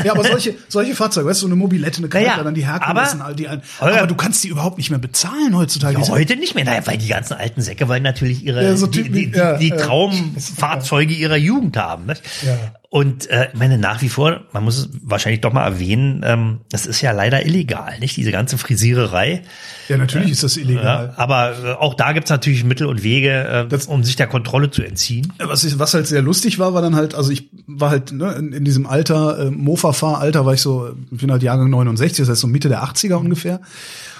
Ja, 0.05 0.13
aber 0.13 0.23
solche, 0.23 0.55
solche 0.69 0.95
Fahrzeuge, 0.95 1.29
weißt 1.29 1.41
du, 1.43 1.47
so 1.47 1.49
eine 1.49 1.57
Mobilette, 1.57 1.99
eine 1.99 2.09
Karte, 2.09 2.27
Naja, 2.29 2.43
dann 2.45 2.55
die 2.55 2.65
Herkules, 2.65 3.13
aber- 3.15 3.25
all 3.25 3.35
die, 3.35 3.49
ein- 3.49 3.63
aber 3.81 4.07
du 4.07 4.15
kannst 4.15 4.45
die 4.45 4.49
überhaupt 4.49 4.79
nicht 4.79 4.91
mehr 4.91 5.01
bezahlen 5.01 5.57
heutzutage. 5.57 5.99
Ja, 5.99 6.05
Die 6.05 6.11
heute 6.11 6.37
nicht 6.37 6.55
mehr, 6.55 6.65
naja, 6.65 6.83
weil 6.87 6.99
die 6.99 7.09
ganzen 7.09 7.35
alten 7.35 7.61
Säcke 7.63 7.89
wollen 7.89 8.05
natürlich 8.05 8.45
ihre 8.45 8.63
Ja, 8.65 8.77
so 8.77 8.87
die, 8.87 9.03
Typen, 9.03 9.15
die, 9.15 9.31
die, 9.33 9.41
die 9.59 9.69
ja. 9.71 9.77
Traumfahrzeuge 9.77 11.13
ihrer 11.15 11.37
Jugend 11.37 11.77
haben. 11.77 12.07
Nicht? 12.07 12.23
Ja. 12.47 12.57
Und 12.95 13.31
äh, 13.31 13.49
ich 13.55 13.59
meine, 13.59 13.79
nach 13.79 14.03
wie 14.03 14.11
vor, 14.11 14.43
man 14.53 14.65
muss 14.65 14.77
es 14.77 14.89
wahrscheinlich 15.03 15.41
doch 15.41 15.51
mal 15.55 15.65
erwähnen, 15.65 16.21
ähm, 16.27 16.59
das 16.71 16.85
ist 16.85 17.01
ja 17.01 17.13
leider 17.13 17.47
illegal, 17.47 17.99
nicht? 18.01 18.19
Diese 18.19 18.31
ganze 18.33 18.59
Frisiererei. 18.59 19.41
ja, 19.89 19.97
natürlich 19.97 20.31
ist 20.31 20.43
das 20.43 20.59
illegal. 20.59 21.07
Ja, 21.07 21.15
aber 21.17 21.55
äh, 21.65 21.73
auch 21.73 21.95
da 21.95 22.13
gibt's 22.13 22.29
natürlich 22.29 22.65
Mittel 22.65 22.87
und 22.87 23.03
Wege, 23.03 23.31
äh, 23.49 23.67
Das- 23.67 23.87
um 23.87 24.05
sich 24.05 24.17
der 24.17 24.27
Kontrolle 24.27 24.71
zu 24.71 24.83
entziehen. 24.83 25.33
Was, 25.39 25.65
ich, 25.65 25.79
was 25.79 25.95
halt 25.95 26.07
sehr 26.07 26.21
lustig 26.21 26.59
war, 26.59 26.75
war 26.75 26.83
dann 26.83 26.95
halt, 26.95 27.15
also 27.15 27.31
ich 27.31 27.49
war 27.67 27.89
halt 27.89 28.13
ne, 28.13 28.31
in, 28.35 28.53
in 28.53 28.65
diesem 28.67 28.85
Alter, 28.87 29.39
äh, 29.47 29.51
Mofa-Fahralter, 29.51 30.45
war 30.45 30.53
ich 30.53 30.61
so, 30.61 30.91
ich 31.11 31.19
bin 31.19 31.33
halt 31.33 31.43
Jahrgang 31.43 31.71
69, 31.71 32.19
das 32.19 32.29
heißt 32.29 32.43
so 32.43 32.47
Mitte 32.47 32.69
der 32.69 32.85
80er 32.85 33.15
ungefähr. 33.15 33.63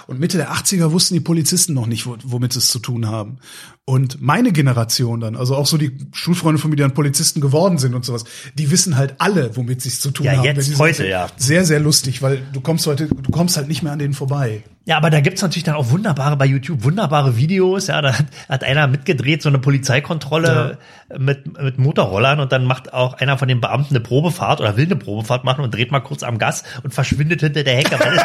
Und 0.07 0.19
Mitte 0.19 0.37
der 0.37 0.51
80er 0.53 0.91
wussten 0.91 1.13
die 1.13 1.19
Polizisten 1.19 1.73
noch 1.73 1.87
nicht, 1.87 2.05
wo, 2.05 2.17
womit 2.23 2.53
sie 2.53 2.59
es 2.59 2.67
zu 2.67 2.79
tun 2.79 3.07
haben. 3.07 3.37
Und 3.85 4.21
meine 4.21 4.51
Generation 4.51 5.19
dann, 5.19 5.35
also 5.35 5.55
auch 5.55 5.67
so 5.67 5.77
die 5.77 5.97
Schulfreunde 6.13 6.59
von 6.61 6.69
mir, 6.69 6.75
die 6.77 6.81
dann 6.83 6.93
Polizisten 6.93 7.41
geworden 7.41 7.77
sind 7.77 7.93
und 7.93 8.05
sowas, 8.05 8.23
die 8.57 8.71
wissen 8.71 8.95
halt 8.97 9.15
alle, 9.19 9.55
womit 9.57 9.81
sie 9.81 9.89
es 9.89 9.99
zu 9.99 10.11
tun 10.11 10.25
Ja, 10.25 10.37
haben. 10.37 10.45
jetzt, 10.45 10.77
heute, 10.79 10.97
so- 10.97 11.03
ja. 11.03 11.27
Sehr, 11.37 11.65
sehr 11.65 11.79
lustig, 11.79 12.21
weil 12.21 12.41
du 12.53 12.61
kommst 12.61 12.87
heute, 12.87 13.07
du 13.07 13.31
kommst 13.31 13.57
halt 13.57 13.67
nicht 13.67 13.83
mehr 13.83 13.91
an 13.91 13.99
denen 13.99 14.13
vorbei. 14.13 14.63
Ja, 14.85 14.97
aber 14.97 15.09
da 15.09 15.21
gibt's 15.21 15.41
natürlich 15.41 15.63
dann 15.63 15.75
auch 15.75 15.91
wunderbare 15.91 16.35
bei 16.35 16.45
YouTube, 16.45 16.83
wunderbare 16.83 17.37
Videos. 17.37 17.87
Ja, 17.87 18.01
da 18.01 18.17
hat, 18.19 18.25
hat 18.49 18.63
einer 18.65 18.87
mitgedreht, 18.87 19.41
so 19.41 19.47
eine 19.47 19.59
Polizeikontrolle 19.59 20.77
mit, 21.17 21.57
mit 21.61 21.77
Motorrollern 21.77 22.39
und 22.39 22.51
dann 22.51 22.65
macht 22.65 22.91
auch 22.93 23.13
einer 23.13 23.37
von 23.37 23.47
den 23.47 23.61
Beamten 23.61 23.95
eine 23.95 23.99
Probefahrt 24.03 24.59
oder 24.59 24.75
will 24.75 24.85
eine 24.85 24.95
Probefahrt 24.97 25.43
machen 25.45 25.63
und 25.63 25.73
dreht 25.73 25.91
mal 25.91 25.99
kurz 26.01 26.23
am 26.23 26.37
Gas 26.37 26.63
und 26.83 26.93
verschwindet 26.93 27.39
hinter 27.41 27.63
der 27.63 27.75
Hecke, 27.77 27.97
weil 27.99 28.19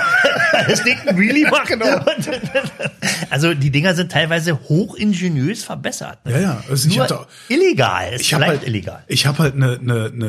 es, 0.69 0.83
Ding 0.89 0.97
ein 1.07 1.19
Wheelie 1.19 1.49
macht. 1.49 1.69
Genau. 1.69 1.87
Und, 1.97 2.29
also 3.31 3.55
die 3.55 3.71
Dinger 3.71 3.95
sind 3.95 4.11
teilweise 4.11 4.59
hochingeniös 4.69 5.63
verbessert. 5.65 6.25
Ne? 6.25 6.33
Ja, 6.33 6.39
ja. 6.41 6.63
Also 6.69 6.89
ich 6.89 6.97
Nur 6.97 7.27
illegal, 7.49 8.11
es 8.15 8.23
Ich 8.23 8.35
habe 8.35 8.45
bleibt 8.47 8.61
halt, 8.61 8.69
illegal. 8.69 9.05
Ich 9.07 9.27
habe 9.27 9.39
halt 9.39 9.55
eine, 9.55 9.79
eine, 9.79 10.11
eine 10.13 10.27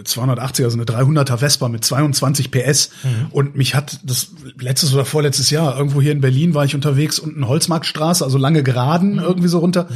äh, 0.00 0.04
280, 0.04 0.64
also 0.64 0.76
eine 0.76 0.84
300er 0.84 1.38
Vespa 1.38 1.68
mit 1.68 1.84
22 1.84 2.50
PS 2.50 2.90
Mhm. 3.04 3.26
und 3.30 3.56
mich 3.56 3.74
hat 3.74 3.98
das 4.04 4.28
letztes 4.58 4.92
oder 4.94 5.04
vorletztes 5.04 5.50
Jahr 5.50 5.53
irgendwo 5.76 6.00
hier 6.00 6.12
in 6.12 6.20
Berlin 6.20 6.54
war 6.54 6.64
ich 6.64 6.74
unterwegs 6.74 7.18
und 7.18 7.36
eine 7.36 7.48
Holzmarktstraße, 7.48 8.24
also 8.24 8.38
lange 8.38 8.62
Geraden 8.62 9.14
Mhm. 9.14 9.18
irgendwie 9.20 9.48
so 9.48 9.58
runter 9.58 9.88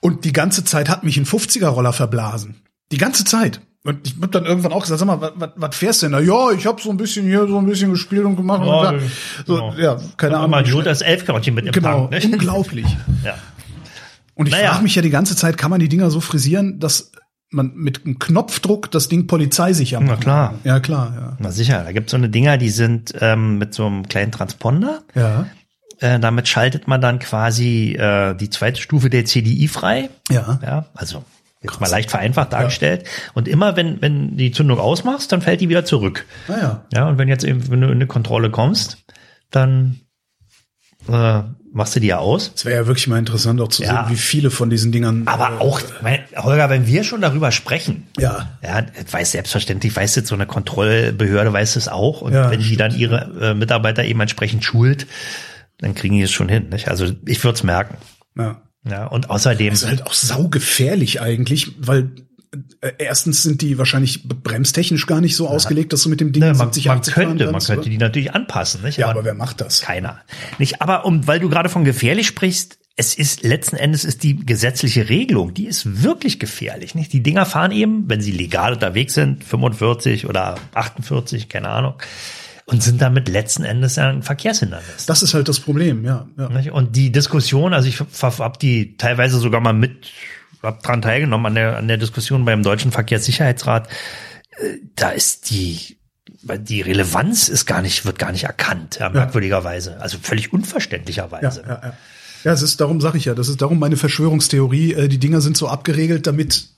und 0.00 0.24
die 0.24 0.32
ganze 0.32 0.64
Zeit 0.64 0.88
hat 0.88 1.04
mich 1.04 1.16
ein 1.16 1.26
50er 1.26 1.66
Roller 1.68 1.92
verblasen. 1.92 2.56
Die 2.92 2.98
ganze 2.98 3.24
Zeit. 3.24 3.60
Und 3.84 4.04
ich 4.06 4.14
hab 4.20 4.32
dann 4.32 4.44
irgendwann 4.46 4.72
auch 4.72 4.82
gesagt, 4.82 4.98
sag 4.98 5.06
mal, 5.06 5.32
was, 5.56 5.76
fährst 5.76 6.02
du 6.02 6.06
denn 6.06 6.12
da? 6.12 6.20
Ja, 6.20 6.50
ich 6.50 6.66
habe 6.66 6.80
so 6.82 6.90
ein 6.90 6.96
bisschen 6.96 7.24
hier 7.26 7.46
so 7.46 7.56
ein 7.58 7.66
bisschen 7.66 7.90
gespielt 7.92 8.24
und 8.24 8.34
gemacht. 8.36 8.60
und 8.62 8.66
Ja, 8.66 8.92
da. 8.92 8.98
so, 9.46 9.54
genau. 9.54 9.74
ja, 9.74 9.96
keine 10.16 10.38
Ahnung. 10.38 10.50
Mal 10.50 10.66
schnell- 10.66 10.82
das 10.82 11.02
Elfkörnchen 11.02 11.54
mit 11.54 11.66
im 11.66 11.72
Genau, 11.72 12.08
Tank. 12.08 12.24
Ne? 12.24 12.30
unglaublich. 12.32 12.86
Ja. 13.24 13.34
Und 14.34 14.46
ich 14.46 14.52
Naja. 14.52 14.70
frage 14.72 14.82
mich 14.82 14.94
ja 14.94 15.02
die 15.02 15.10
ganze 15.10 15.34
Zeit, 15.36 15.56
kann 15.56 15.70
man 15.70 15.80
die 15.80 15.88
Dinger 15.88 16.10
so 16.10 16.20
frisieren, 16.20 16.78
dass 16.78 17.12
man 17.56 17.72
mit 17.74 18.04
einem 18.04 18.18
Knopfdruck 18.20 18.90
das 18.92 19.08
Ding 19.08 19.26
polizeisicher 19.26 20.00
macht? 20.00 20.20
klar. 20.20 20.54
Ja, 20.62 20.78
klar, 20.78 21.12
ja. 21.16 21.36
Na 21.40 21.50
sicher, 21.50 21.82
da 21.82 21.90
gibt's 21.92 22.12
so 22.12 22.16
eine 22.16 22.28
Dinger, 22.28 22.56
die 22.58 22.68
sind 22.70 23.12
ähm, 23.20 23.58
mit 23.58 23.74
so 23.74 23.86
einem 23.86 24.06
kleinen 24.08 24.30
Transponder. 24.30 25.02
Ja, 25.14 25.46
Äh, 25.98 26.20
damit 26.20 26.46
schaltet 26.46 26.86
man 26.86 27.00
dann 27.00 27.18
quasi 27.18 27.94
äh, 27.98 28.34
die 28.34 28.50
zweite 28.50 28.80
Stufe 28.80 29.08
der 29.10 29.24
CDI 29.24 29.66
frei. 29.66 30.10
ja. 30.30 30.60
Ja, 30.62 30.86
also 30.94 31.24
jetzt 31.62 31.80
mal 31.80 31.88
leicht 31.90 32.10
vereinfacht 32.10 32.52
dargestellt. 32.52 33.04
Und 33.34 33.48
immer 33.48 33.76
wenn, 33.76 34.00
wenn 34.02 34.36
die 34.36 34.52
Zündung 34.52 34.78
ausmachst, 34.78 35.32
dann 35.32 35.40
fällt 35.40 35.60
die 35.62 35.68
wieder 35.70 35.84
zurück. 35.86 36.26
Naja. 36.48 36.84
Ja, 36.92 37.08
und 37.08 37.18
wenn 37.18 37.28
jetzt 37.28 37.44
eben, 37.44 37.70
wenn 37.70 37.80
du 37.80 37.86
in 37.88 37.94
eine 37.94 38.06
Kontrolle 38.06 38.50
kommst, 38.50 39.04
dann 39.50 40.00
äh, 41.08 41.42
machst 41.72 41.94
du 41.96 42.00
die 42.00 42.06
ja 42.08 42.18
aus. 42.18 42.52
Es 42.54 42.64
wäre 42.64 42.76
ja 42.82 42.86
wirklich 42.86 43.06
mal 43.06 43.18
interessant 43.18 43.60
auch 43.60 43.68
zu 43.68 43.82
Ja. 43.82 44.04
sehen, 44.06 44.12
wie 44.12 44.18
viele 44.20 44.50
von 44.50 44.70
diesen 44.70 44.92
Dingern. 44.92 45.22
Aber 45.26 45.60
auch, 45.60 45.80
mein, 46.02 46.20
Holger, 46.36 46.70
wenn 46.70 46.86
wir 46.86 47.04
schon 47.04 47.20
darüber 47.20 47.52
sprechen, 47.52 48.06
Ja. 48.18 48.48
ja, 48.62 48.84
weiß 49.10 49.32
selbstverständlich, 49.32 49.94
weiß 49.94 50.14
jetzt 50.16 50.28
so 50.28 50.34
eine 50.34 50.46
Kontrollbehörde 50.46 51.52
weiß 51.52 51.76
es 51.76 51.88
auch. 51.88 52.22
Und 52.22 52.32
Ja, 52.32 52.50
wenn 52.50 52.60
die 52.60 52.76
dann 52.76 52.94
ihre 52.96 53.30
äh, 53.40 53.54
Mitarbeiter 53.54 54.04
eben 54.04 54.20
entsprechend 54.20 54.64
schult, 54.64 55.06
dann 55.78 55.94
kriegen 55.94 56.16
die 56.16 56.22
es 56.22 56.32
schon 56.32 56.48
hin. 56.48 56.68
Nicht? 56.70 56.88
Also 56.88 57.06
ich 57.26 57.42
würde 57.44 57.56
es 57.56 57.62
merken. 57.62 57.96
Ja. 58.38 58.62
Ja, 58.88 59.06
und 59.06 59.30
außerdem, 59.30 59.70
Das 59.70 59.82
ist 59.82 59.88
halt 59.88 60.06
auch 60.06 60.12
saugefährlich 60.12 61.20
eigentlich, 61.20 61.72
weil 61.80 62.02
äh, 62.02 62.22
erstens 62.98 63.42
sind 63.42 63.62
die 63.62 63.78
wahrscheinlich 63.78 64.28
bremstechnisch 64.28 65.06
gar 65.06 65.20
nicht 65.20 65.36
so 65.36 65.48
ausgelegt, 65.48 65.92
dass 65.92 66.02
du 66.02 66.08
mit 66.08 66.20
dem 66.20 66.32
Ding 66.32 66.42
ne, 66.42 66.54
man, 66.54 66.72
70, 66.72 66.86
man 66.86 66.98
80 66.98 67.14
fahren 67.14 67.26
könnte, 67.28 67.44
man 67.44 67.52
kannst, 67.52 67.66
könnte 67.68 67.82
oder? 67.82 67.90
die 67.90 67.98
natürlich 67.98 68.34
anpassen. 68.34 68.82
Nicht? 68.82 68.98
Ja, 68.98 69.08
aber 69.08 69.24
wer 69.24 69.34
macht 69.34 69.60
das? 69.60 69.80
Keiner. 69.80 70.20
Nicht, 70.58 70.80
aber 70.82 71.04
um, 71.04 71.26
weil 71.26 71.40
du 71.40 71.48
gerade 71.48 71.68
von 71.68 71.84
gefährlich 71.84 72.26
sprichst, 72.26 72.78
es 72.96 73.14
ist 73.14 73.42
letzten 73.42 73.76
Endes 73.76 74.04
ist 74.04 74.22
die 74.22 74.36
gesetzliche 74.36 75.10
Regelung, 75.10 75.52
die 75.52 75.66
ist 75.66 76.02
wirklich 76.02 76.38
gefährlich. 76.38 76.94
Nicht? 76.94 77.12
Die 77.12 77.22
Dinger 77.22 77.44
fahren 77.44 77.70
eben, 77.70 78.08
wenn 78.08 78.22
sie 78.22 78.32
legal 78.32 78.72
unterwegs 78.72 79.12
sind, 79.12 79.44
45 79.44 80.26
oder 80.26 80.56
48, 80.72 81.50
keine 81.50 81.68
Ahnung, 81.68 81.94
und 82.64 82.82
sind 82.82 83.02
damit 83.02 83.28
letzten 83.28 83.64
Endes 83.64 83.96
ja 83.96 84.08
ein 84.08 84.22
Verkehrshindernis. 84.22 85.04
Das 85.06 85.22
ist 85.22 85.34
halt 85.34 85.48
das 85.48 85.60
Problem, 85.60 86.04
ja. 86.04 86.26
ja. 86.38 86.72
Und 86.72 86.96
die 86.96 87.12
Diskussion, 87.12 87.74
also 87.74 87.86
ich 87.86 88.00
habe 88.00 88.58
die 88.58 88.96
teilweise 88.96 89.38
sogar 89.38 89.60
mal 89.60 89.74
mit, 89.74 90.10
hab 90.62 90.82
dran 90.82 91.02
teilgenommen 91.02 91.46
an 91.46 91.54
der, 91.54 91.76
an 91.76 91.88
der 91.88 91.96
Diskussion 91.98 92.44
beim 92.44 92.62
Deutschen 92.62 92.92
Verkehrssicherheitsrat. 92.92 93.88
Äh, 94.58 94.78
Da 94.94 95.10
ist 95.10 95.50
die, 95.50 95.96
die 96.60 96.80
Relevanz 96.80 97.48
ist 97.48 97.66
gar 97.66 97.82
nicht, 97.82 98.04
wird 98.04 98.18
gar 98.18 98.32
nicht 98.32 98.44
erkannt, 98.44 98.98
ja, 99.00 99.08
merkwürdigerweise. 99.08 100.00
Also 100.00 100.18
völlig 100.20 100.52
unverständlicherweise. 100.52 101.62
ja, 101.66 101.80
ja. 101.82 101.92
Ja, 102.44 102.52
es 102.52 102.62
ist 102.62 102.80
darum, 102.80 103.00
sage 103.00 103.18
ich 103.18 103.24
ja, 103.24 103.34
das 103.34 103.48
ist 103.48 103.60
darum 103.60 103.80
meine 103.80 103.96
Verschwörungstheorie. 103.96 104.92
Äh, 104.94 105.08
die 105.08 105.18
Dinger 105.18 105.40
sind 105.40 105.56
so 105.56 105.66
abgeregelt, 105.68 106.28
damit 106.28 106.68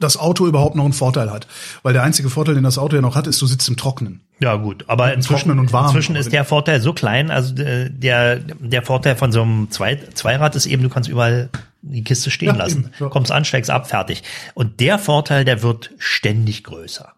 das 0.00 0.16
Auto 0.16 0.48
überhaupt 0.48 0.74
noch 0.74 0.82
einen 0.84 0.92
Vorteil 0.92 1.30
hat. 1.30 1.46
Weil 1.84 1.92
der 1.92 2.02
einzige 2.02 2.28
Vorteil, 2.28 2.56
den 2.56 2.64
das 2.64 2.78
Auto 2.78 2.96
ja 2.96 3.02
noch 3.02 3.14
hat, 3.14 3.28
ist, 3.28 3.40
du 3.40 3.46
sitzt 3.46 3.68
im 3.68 3.76
Trocknen. 3.76 4.22
Ja, 4.40 4.56
gut, 4.56 4.84
aber 4.88 5.14
inzwischen, 5.14 5.42
Trocknen 5.50 5.58
und 5.60 5.72
warm. 5.72 5.86
inzwischen 5.86 6.16
ist 6.16 6.32
der 6.32 6.44
Vorteil 6.44 6.80
so 6.80 6.92
klein, 6.92 7.30
also 7.30 7.54
äh, 7.62 7.88
der, 7.88 8.40
der 8.40 8.82
Vorteil 8.82 9.14
von 9.14 9.30
so 9.30 9.42
einem 9.42 9.70
Zwei, 9.70 9.94
Zweirad 10.14 10.56
ist 10.56 10.66
eben, 10.66 10.82
du 10.82 10.88
kannst 10.88 11.08
überall 11.08 11.50
die 11.86 12.04
Kiste 12.04 12.30
stehen 12.30 12.48
Ja, 12.48 12.56
lassen. 12.56 12.84
eben, 12.84 12.90
ja. 13.00 13.08
Kommst 13.08 13.30
an, 13.32 13.44
steigst 13.44 13.70
ab, 13.70 13.88
fertig. 13.88 14.22
Und 14.54 14.80
der 14.80 14.98
Vorteil, 14.98 15.44
der 15.44 15.62
wird 15.62 15.90
ständig 15.98 16.64
größer. 16.64 17.12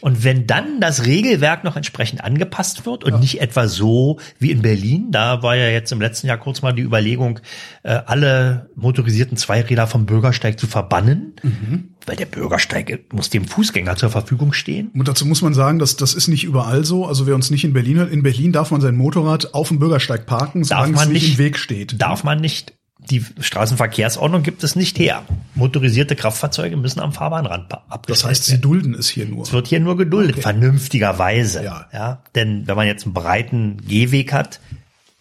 Und 0.00 0.24
wenn 0.24 0.48
dann 0.48 0.80
das 0.80 1.06
Regelwerk 1.06 1.62
noch 1.62 1.76
entsprechend 1.76 2.24
angepasst 2.24 2.86
wird 2.86 3.04
und 3.04 3.20
nicht 3.20 3.40
etwa 3.40 3.68
so 3.68 4.18
wie 4.40 4.50
in 4.50 4.60
Berlin, 4.60 5.12
da 5.12 5.44
war 5.44 5.54
ja 5.54 5.68
jetzt 5.68 5.92
im 5.92 6.00
letzten 6.00 6.26
Jahr 6.26 6.38
kurz 6.38 6.60
mal 6.60 6.72
die 6.72 6.82
Überlegung, 6.82 7.38
äh, 7.84 8.00
alle 8.06 8.68
motorisierten 8.74 9.36
Zweiräder 9.36 9.86
vom 9.86 10.04
Bürgersteig 10.04 10.58
zu 10.58 10.66
verbannen, 10.66 11.34
Mhm. 11.44 11.90
weil 12.04 12.16
der 12.16 12.26
Bürgersteig 12.26 13.12
muss 13.12 13.30
dem 13.30 13.44
Fußgänger 13.44 13.94
zur 13.94 14.10
Verfügung 14.10 14.52
stehen. 14.52 14.88
Und 14.92 15.06
dazu 15.06 15.24
muss 15.24 15.40
man 15.40 15.54
sagen, 15.54 15.78
dass 15.78 15.94
das 15.94 16.14
ist 16.14 16.26
nicht 16.26 16.42
überall 16.42 16.84
so. 16.84 17.06
Also 17.06 17.28
wer 17.28 17.36
uns 17.36 17.50
nicht 17.52 17.62
in 17.62 17.72
Berlin 17.72 17.98
hört, 17.98 18.10
in 18.10 18.24
Berlin 18.24 18.50
darf 18.50 18.72
man 18.72 18.80
sein 18.80 18.96
Motorrad 18.96 19.54
auf 19.54 19.68
dem 19.68 19.78
Bürgersteig 19.78 20.26
parken, 20.26 20.62
darf 20.62 20.68
solange 20.80 20.94
man 20.96 21.02
es 21.04 21.12
nicht 21.12 21.22
nicht, 21.22 21.32
im 21.34 21.38
Weg 21.38 21.56
steht. 21.56 22.02
Darf 22.02 22.24
man 22.24 22.40
nicht. 22.40 22.74
Die 23.10 23.24
Straßenverkehrsordnung 23.40 24.42
gibt 24.42 24.62
es 24.62 24.76
nicht 24.76 24.98
her. 24.98 25.22
Motorisierte 25.54 26.14
Kraftfahrzeuge 26.16 26.76
müssen 26.76 27.00
am 27.00 27.12
Fahrbahnrand 27.12 27.68
pa- 27.68 27.82
Das 27.88 27.92
abgestellt 27.94 28.30
heißt, 28.30 28.44
sie 28.44 28.60
dulden 28.60 28.94
es 28.94 29.08
hier 29.08 29.26
nur. 29.26 29.42
Es 29.42 29.52
wird 29.52 29.66
hier 29.66 29.80
nur 29.80 29.96
geduldet, 29.96 30.38
vernünftigerweise. 30.40 31.64
Ja. 31.64 31.86
ja. 31.92 32.22
Denn 32.34 32.66
wenn 32.66 32.76
man 32.76 32.86
jetzt 32.86 33.04
einen 33.04 33.14
breiten 33.14 33.78
Gehweg 33.86 34.32
hat, 34.32 34.60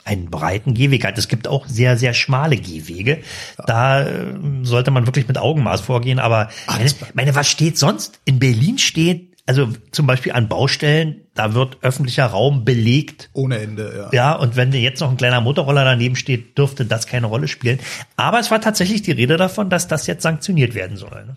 einen 0.04 0.30
breiten 0.30 0.74
Gehweg 0.74 1.06
hat, 1.06 1.18
es 1.18 1.28
gibt 1.28 1.48
auch 1.48 1.68
sehr, 1.68 1.96
sehr 1.98 2.14
schmale 2.14 2.58
Gehwege, 2.58 3.20
da 3.68 4.02
äh, 4.02 4.34
sollte 4.64 4.90
man 4.92 5.06
wirklich 5.06 5.28
mit 5.28 5.38
Augenmaß 5.38 5.82
vorgehen. 5.82 6.20
Aber 6.20 6.50
meine, 6.68 6.92
meine, 7.14 7.36
was 7.36 7.48
steht 7.50 7.78
sonst? 7.78 8.20
In 8.26 8.40
Berlin 8.40 8.78
steht 8.80 9.31
also 9.48 9.70
zum 9.92 10.08
Beispiel 10.08 10.32
an 10.34 10.48
Baustellen, 10.48 11.22
da 11.34 11.54
wird 11.54 11.78
öffentlicher 11.82 12.26
Raum 12.28 12.64
belegt. 12.64 13.30
Ohne 13.34 13.58
Ende, 13.60 13.94
ja. 13.98 14.10
Ja, 14.14 14.36
und 14.36 14.56
wenn 14.56 14.72
jetzt 14.72 15.00
noch 15.02 15.10
ein 15.12 15.18
kleiner 15.18 15.42
Motorroller 15.42 15.84
daneben 15.84 16.16
steht, 16.16 16.58
dürfte 16.58 16.86
das 16.86 17.08
keine 17.08 17.28
Rolle 17.28 17.48
spielen. 17.48 17.80
Aber 18.16 18.40
es 18.40 18.52
war 18.52 18.62
tatsächlich 18.62 19.02
die 19.02 19.12
Rede 19.12 19.38
davon, 19.38 19.70
dass 19.70 19.88
das 19.88 20.08
jetzt 20.08 20.24
sanktioniert 20.24 20.76
werden 20.76 20.96
soll. 20.98 21.26
Ne? 21.26 21.36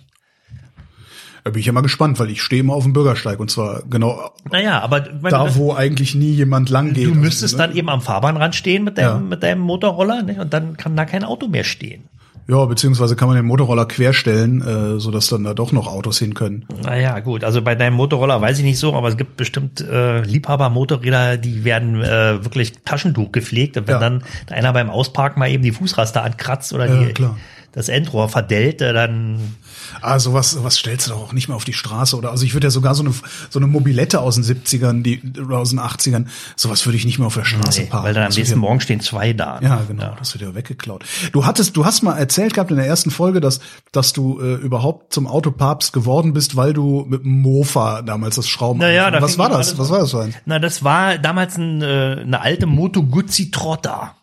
Da 1.44 1.50
bin 1.50 1.60
ich 1.60 1.66
ja 1.66 1.72
mal 1.72 1.82
gespannt, 1.82 2.18
weil 2.18 2.30
ich 2.30 2.40
stehe 2.40 2.60
immer 2.60 2.72
auf 2.74 2.84
dem 2.84 2.94
Bürgersteig 2.94 3.38
und 3.38 3.50
zwar 3.50 3.82
genau 3.82 4.30
Naja, 4.50 4.80
aber 4.80 5.00
da, 5.00 5.54
wo 5.56 5.74
eigentlich 5.74 6.14
nie 6.14 6.32
jemand 6.32 6.70
lang 6.70 6.94
geht. 6.94 7.06
du 7.06 7.14
müsstest 7.14 7.54
Also, 7.54 7.58
dann 7.58 7.76
eben 7.76 7.90
am 7.90 8.00
Fahrbahnrand 8.00 8.54
stehen 8.54 8.82
mit 8.84 8.96
deinem, 8.96 9.06
Ja. 9.08 9.18
mit 9.18 9.42
deinem 9.42 9.60
Motorroller 9.60 10.22
ne? 10.22 10.40
und 10.40 10.54
dann 10.54 10.78
kann 10.78 10.96
da 10.96 11.04
kein 11.04 11.22
Auto 11.22 11.46
mehr 11.48 11.64
stehen. 11.64 12.04
Ja, 12.46 12.64
beziehungsweise 12.66 13.16
kann 13.16 13.28
man 13.28 13.36
den 13.36 13.46
Motorroller 13.46 13.86
querstellen, 13.86 14.60
äh, 14.60 15.00
so 15.00 15.10
dass 15.10 15.28
dann 15.28 15.44
da 15.44 15.54
doch 15.54 15.72
noch 15.72 15.86
Autos 15.86 16.18
hin 16.18 16.34
können. 16.34 16.66
Naja, 16.82 17.18
gut, 17.20 17.42
also 17.42 17.62
bei 17.62 17.74
deinem 17.74 17.94
Motorroller 17.94 18.40
weiß 18.40 18.58
ich 18.58 18.64
nicht 18.64 18.78
so, 18.78 18.94
aber 18.94 19.08
es 19.08 19.16
gibt 19.16 19.36
bestimmt 19.38 19.80
äh, 19.80 20.20
Liebhaber-Motorräder, 20.20 21.38
die 21.38 21.64
werden 21.64 22.02
äh, 22.02 22.44
wirklich 22.44 22.72
Taschentuch 22.84 23.32
gepflegt. 23.32 23.76
Und 23.78 23.86
wenn 23.86 23.94
Ja. 23.94 24.00
dann 24.00 24.22
einer 24.50 24.72
beim 24.74 24.90
Ausparken 24.90 25.38
mal 25.40 25.50
eben 25.50 25.62
die 25.62 25.72
Fußraster 25.72 26.22
ankratzt 26.22 26.72
oder 26.74 26.86
Ja, 26.86 27.06
die, 27.12 27.26
das 27.72 27.88
Endrohr 27.88 28.28
verdellt, 28.28 28.82
äh, 28.82 28.92
dann 28.92 29.54
Ah, 30.00 30.18
sowas, 30.18 30.50
sowas 30.52 30.76
stellst 30.76 31.06
du 31.06 31.10
doch 31.12 31.20
auch 31.20 31.32
nicht 31.32 31.48
mehr 31.48 31.56
auf 31.56 31.64
die 31.64 31.72
Straße 31.72 32.16
oder 32.16 32.30
also 32.30 32.44
ich 32.44 32.54
würde 32.54 32.66
ja 32.66 32.70
sogar 32.70 32.94
so 32.94 33.02
eine 33.02 33.12
so 33.50 33.58
eine 33.58 33.66
Mobilette 33.66 34.20
aus 34.20 34.34
den 34.36 34.44
70ern, 34.44 35.02
die 35.02 35.22
oder 35.40 35.58
aus 35.58 35.70
den 35.70 35.80
80ern, 35.80 36.26
sowas 36.56 36.84
würde 36.86 36.96
ich 36.96 37.04
nicht 37.04 37.18
mehr 37.18 37.26
auf 37.26 37.34
der 37.34 37.44
Straße 37.44 37.82
nee, 37.82 37.86
parken. 37.86 38.06
weil 38.06 38.14
dann 38.14 38.24
am 38.24 38.32
nächsten 38.32 38.54
ja- 38.54 38.60
Morgen 38.60 38.80
stehen 38.80 39.00
zwei 39.00 39.32
da. 39.32 39.60
Ja, 39.62 39.82
genau, 39.86 40.14
das 40.18 40.34
wird 40.34 40.42
ja 40.42 40.54
weggeklaut. 40.54 41.04
Du 41.32 41.46
hattest, 41.46 41.76
du 41.76 41.84
hast 41.84 42.02
mal 42.02 42.16
erzählt 42.16 42.54
gehabt 42.54 42.70
in 42.70 42.76
der 42.76 42.86
ersten 42.86 43.10
Folge, 43.10 43.40
dass, 43.40 43.60
dass 43.92 44.12
du 44.12 44.40
äh, 44.40 44.54
überhaupt 44.54 45.12
zum 45.12 45.26
Autopapst 45.26 45.92
geworden 45.92 46.32
bist, 46.32 46.56
weil 46.56 46.72
du 46.72 47.04
mit 47.08 47.22
dem 47.24 47.40
Mofa 47.42 48.02
damals 48.02 48.36
das 48.36 48.48
Schrauben. 48.48 48.80
Naja, 48.80 49.10
da 49.10 49.22
was 49.22 49.38
war 49.38 49.48
das? 49.48 49.78
Was 49.78 49.90
war 49.90 50.00
das 50.00 50.10
für 50.10 50.22
ein? 50.22 50.34
Na, 50.46 50.58
das 50.58 50.84
war 50.84 51.18
damals 51.18 51.56
ein, 51.56 51.82
äh, 51.82 52.18
eine 52.20 52.40
alte 52.40 52.66
Moto 52.66 53.02
Guzzi 53.02 53.50
Trotter. 53.50 54.14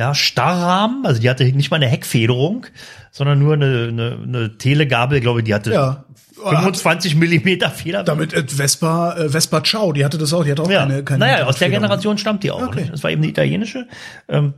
Ja, 0.00 0.14
Starrrahmen, 0.14 1.04
also 1.04 1.20
die 1.20 1.28
hatte 1.28 1.44
nicht 1.44 1.70
mal 1.70 1.76
eine 1.76 1.86
Heckfederung, 1.86 2.66
sondern 3.10 3.38
nur 3.38 3.52
eine, 3.52 3.88
eine, 3.88 4.18
eine 4.22 4.56
Telegabel, 4.56 5.20
glaube 5.20 5.40
ich, 5.40 5.44
die 5.44 5.52
hatte 5.54 5.72
Ja. 5.74 6.04
25 6.42 7.16
Millimeter 7.16 7.68
Feder. 7.68 8.02
Damit 8.02 8.32
äh, 8.32 8.42
Vespa, 8.48 9.14
äh, 9.14 9.28
Vespa 9.28 9.62
Ciao, 9.62 9.92
die 9.92 10.02
hatte 10.06 10.16
das 10.16 10.32
auch, 10.32 10.42
die 10.42 10.52
hatte 10.52 10.62
auch 10.62 10.70
Ja. 10.70 10.86
keine, 10.86 11.04
keine 11.04 11.18
naja, 11.26 11.44
aus 11.44 11.58
der. 11.58 11.68
Generation 11.68 12.16
stammt 12.16 12.42
die 12.44 12.50
auch. 12.50 12.62
Okay. 12.62 12.84
Ne? 12.84 12.90
Das 12.92 13.04
war 13.04 13.10
eben 13.10 13.20
eine 13.20 13.30
italienische. 13.30 13.86
Ähm, 14.26 14.54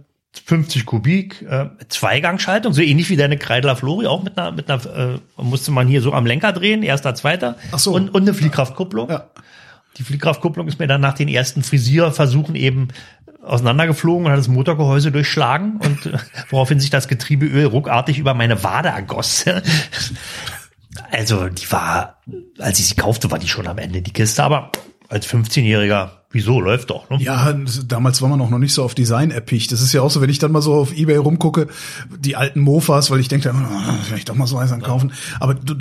50 0.46 0.86
Kubik, 0.86 1.42
äh, 1.42 1.70
Zweigangschaltung, 1.88 2.72
so 2.72 2.80
ähnlich 2.80 3.10
wie 3.10 3.16
deine 3.16 3.36
Kreidler 3.36 3.74
Flori, 3.74 4.06
auch 4.06 4.22
mit 4.22 4.38
einer, 4.38 4.52
mit 4.52 4.70
einer 4.70 5.16
äh, 5.36 5.42
musste 5.42 5.72
man 5.72 5.88
hier 5.88 6.02
so 6.02 6.12
am 6.12 6.24
Lenker 6.24 6.52
drehen, 6.52 6.84
erster, 6.84 7.16
zweiter. 7.16 7.56
Ach 7.72 7.80
so. 7.80 7.92
Und, 7.92 8.14
und 8.14 8.22
eine 8.22 8.32
Fliehkraftkupplung. 8.32 9.10
Ja. 9.10 9.26
Die 9.98 10.04
Fliehkraftkupplung 10.04 10.68
ist 10.68 10.78
mir 10.78 10.86
dann 10.86 11.00
nach 11.00 11.14
den 11.14 11.26
ersten 11.28 11.64
Frisierversuchen 11.64 12.54
eben 12.54 12.88
auseinandergeflogen 13.42 14.26
und 14.26 14.32
hat 14.32 14.38
das 14.38 14.48
Motorgehäuse 14.48 15.12
durchschlagen 15.12 15.78
und 15.78 16.06
äh, 16.06 16.18
woraufhin 16.50 16.80
sich 16.80 16.90
das 16.90 17.08
Getriebeöl 17.08 17.66
ruckartig 17.66 18.18
über 18.18 18.34
meine 18.34 18.62
Wade 18.62 18.88
ergoss. 18.88 19.44
Also 21.10 21.48
die 21.48 21.70
war, 21.72 22.18
als 22.58 22.78
ich 22.78 22.86
sie 22.86 22.94
kaufte, 22.94 23.30
war 23.30 23.38
die 23.38 23.48
schon 23.48 23.66
am 23.66 23.78
Ende, 23.78 24.02
die 24.02 24.12
Kiste, 24.12 24.44
aber 24.44 24.72
als 25.12 25.28
15-Jähriger, 25.28 26.08
wieso, 26.30 26.58
läuft 26.58 26.88
doch. 26.88 27.10
Ne? 27.10 27.18
Ja, 27.20 27.54
damals 27.86 28.22
war 28.22 28.30
man 28.30 28.40
auch 28.40 28.48
noch 28.48 28.58
nicht 28.58 28.72
so 28.72 28.82
auf 28.82 28.94
Design 28.94 29.30
erpicht. 29.30 29.70
Das 29.70 29.82
ist 29.82 29.92
ja 29.92 30.00
auch 30.00 30.10
so, 30.10 30.22
wenn 30.22 30.30
ich 30.30 30.38
dann 30.38 30.52
mal 30.52 30.62
so 30.62 30.72
auf 30.72 30.96
Ebay 30.96 31.16
rumgucke, 31.16 31.68
die 32.18 32.34
alten 32.34 32.60
Mofas, 32.60 33.10
weil 33.10 33.20
ich 33.20 33.28
denke, 33.28 33.52
oh, 33.54 33.94
vielleicht 34.04 34.30
doch 34.30 34.34
mal 34.34 34.46
so 34.46 34.56
eins 34.56 34.72
ankaufen. 34.72 35.12
Aber 35.38 35.52
du, 35.52 35.74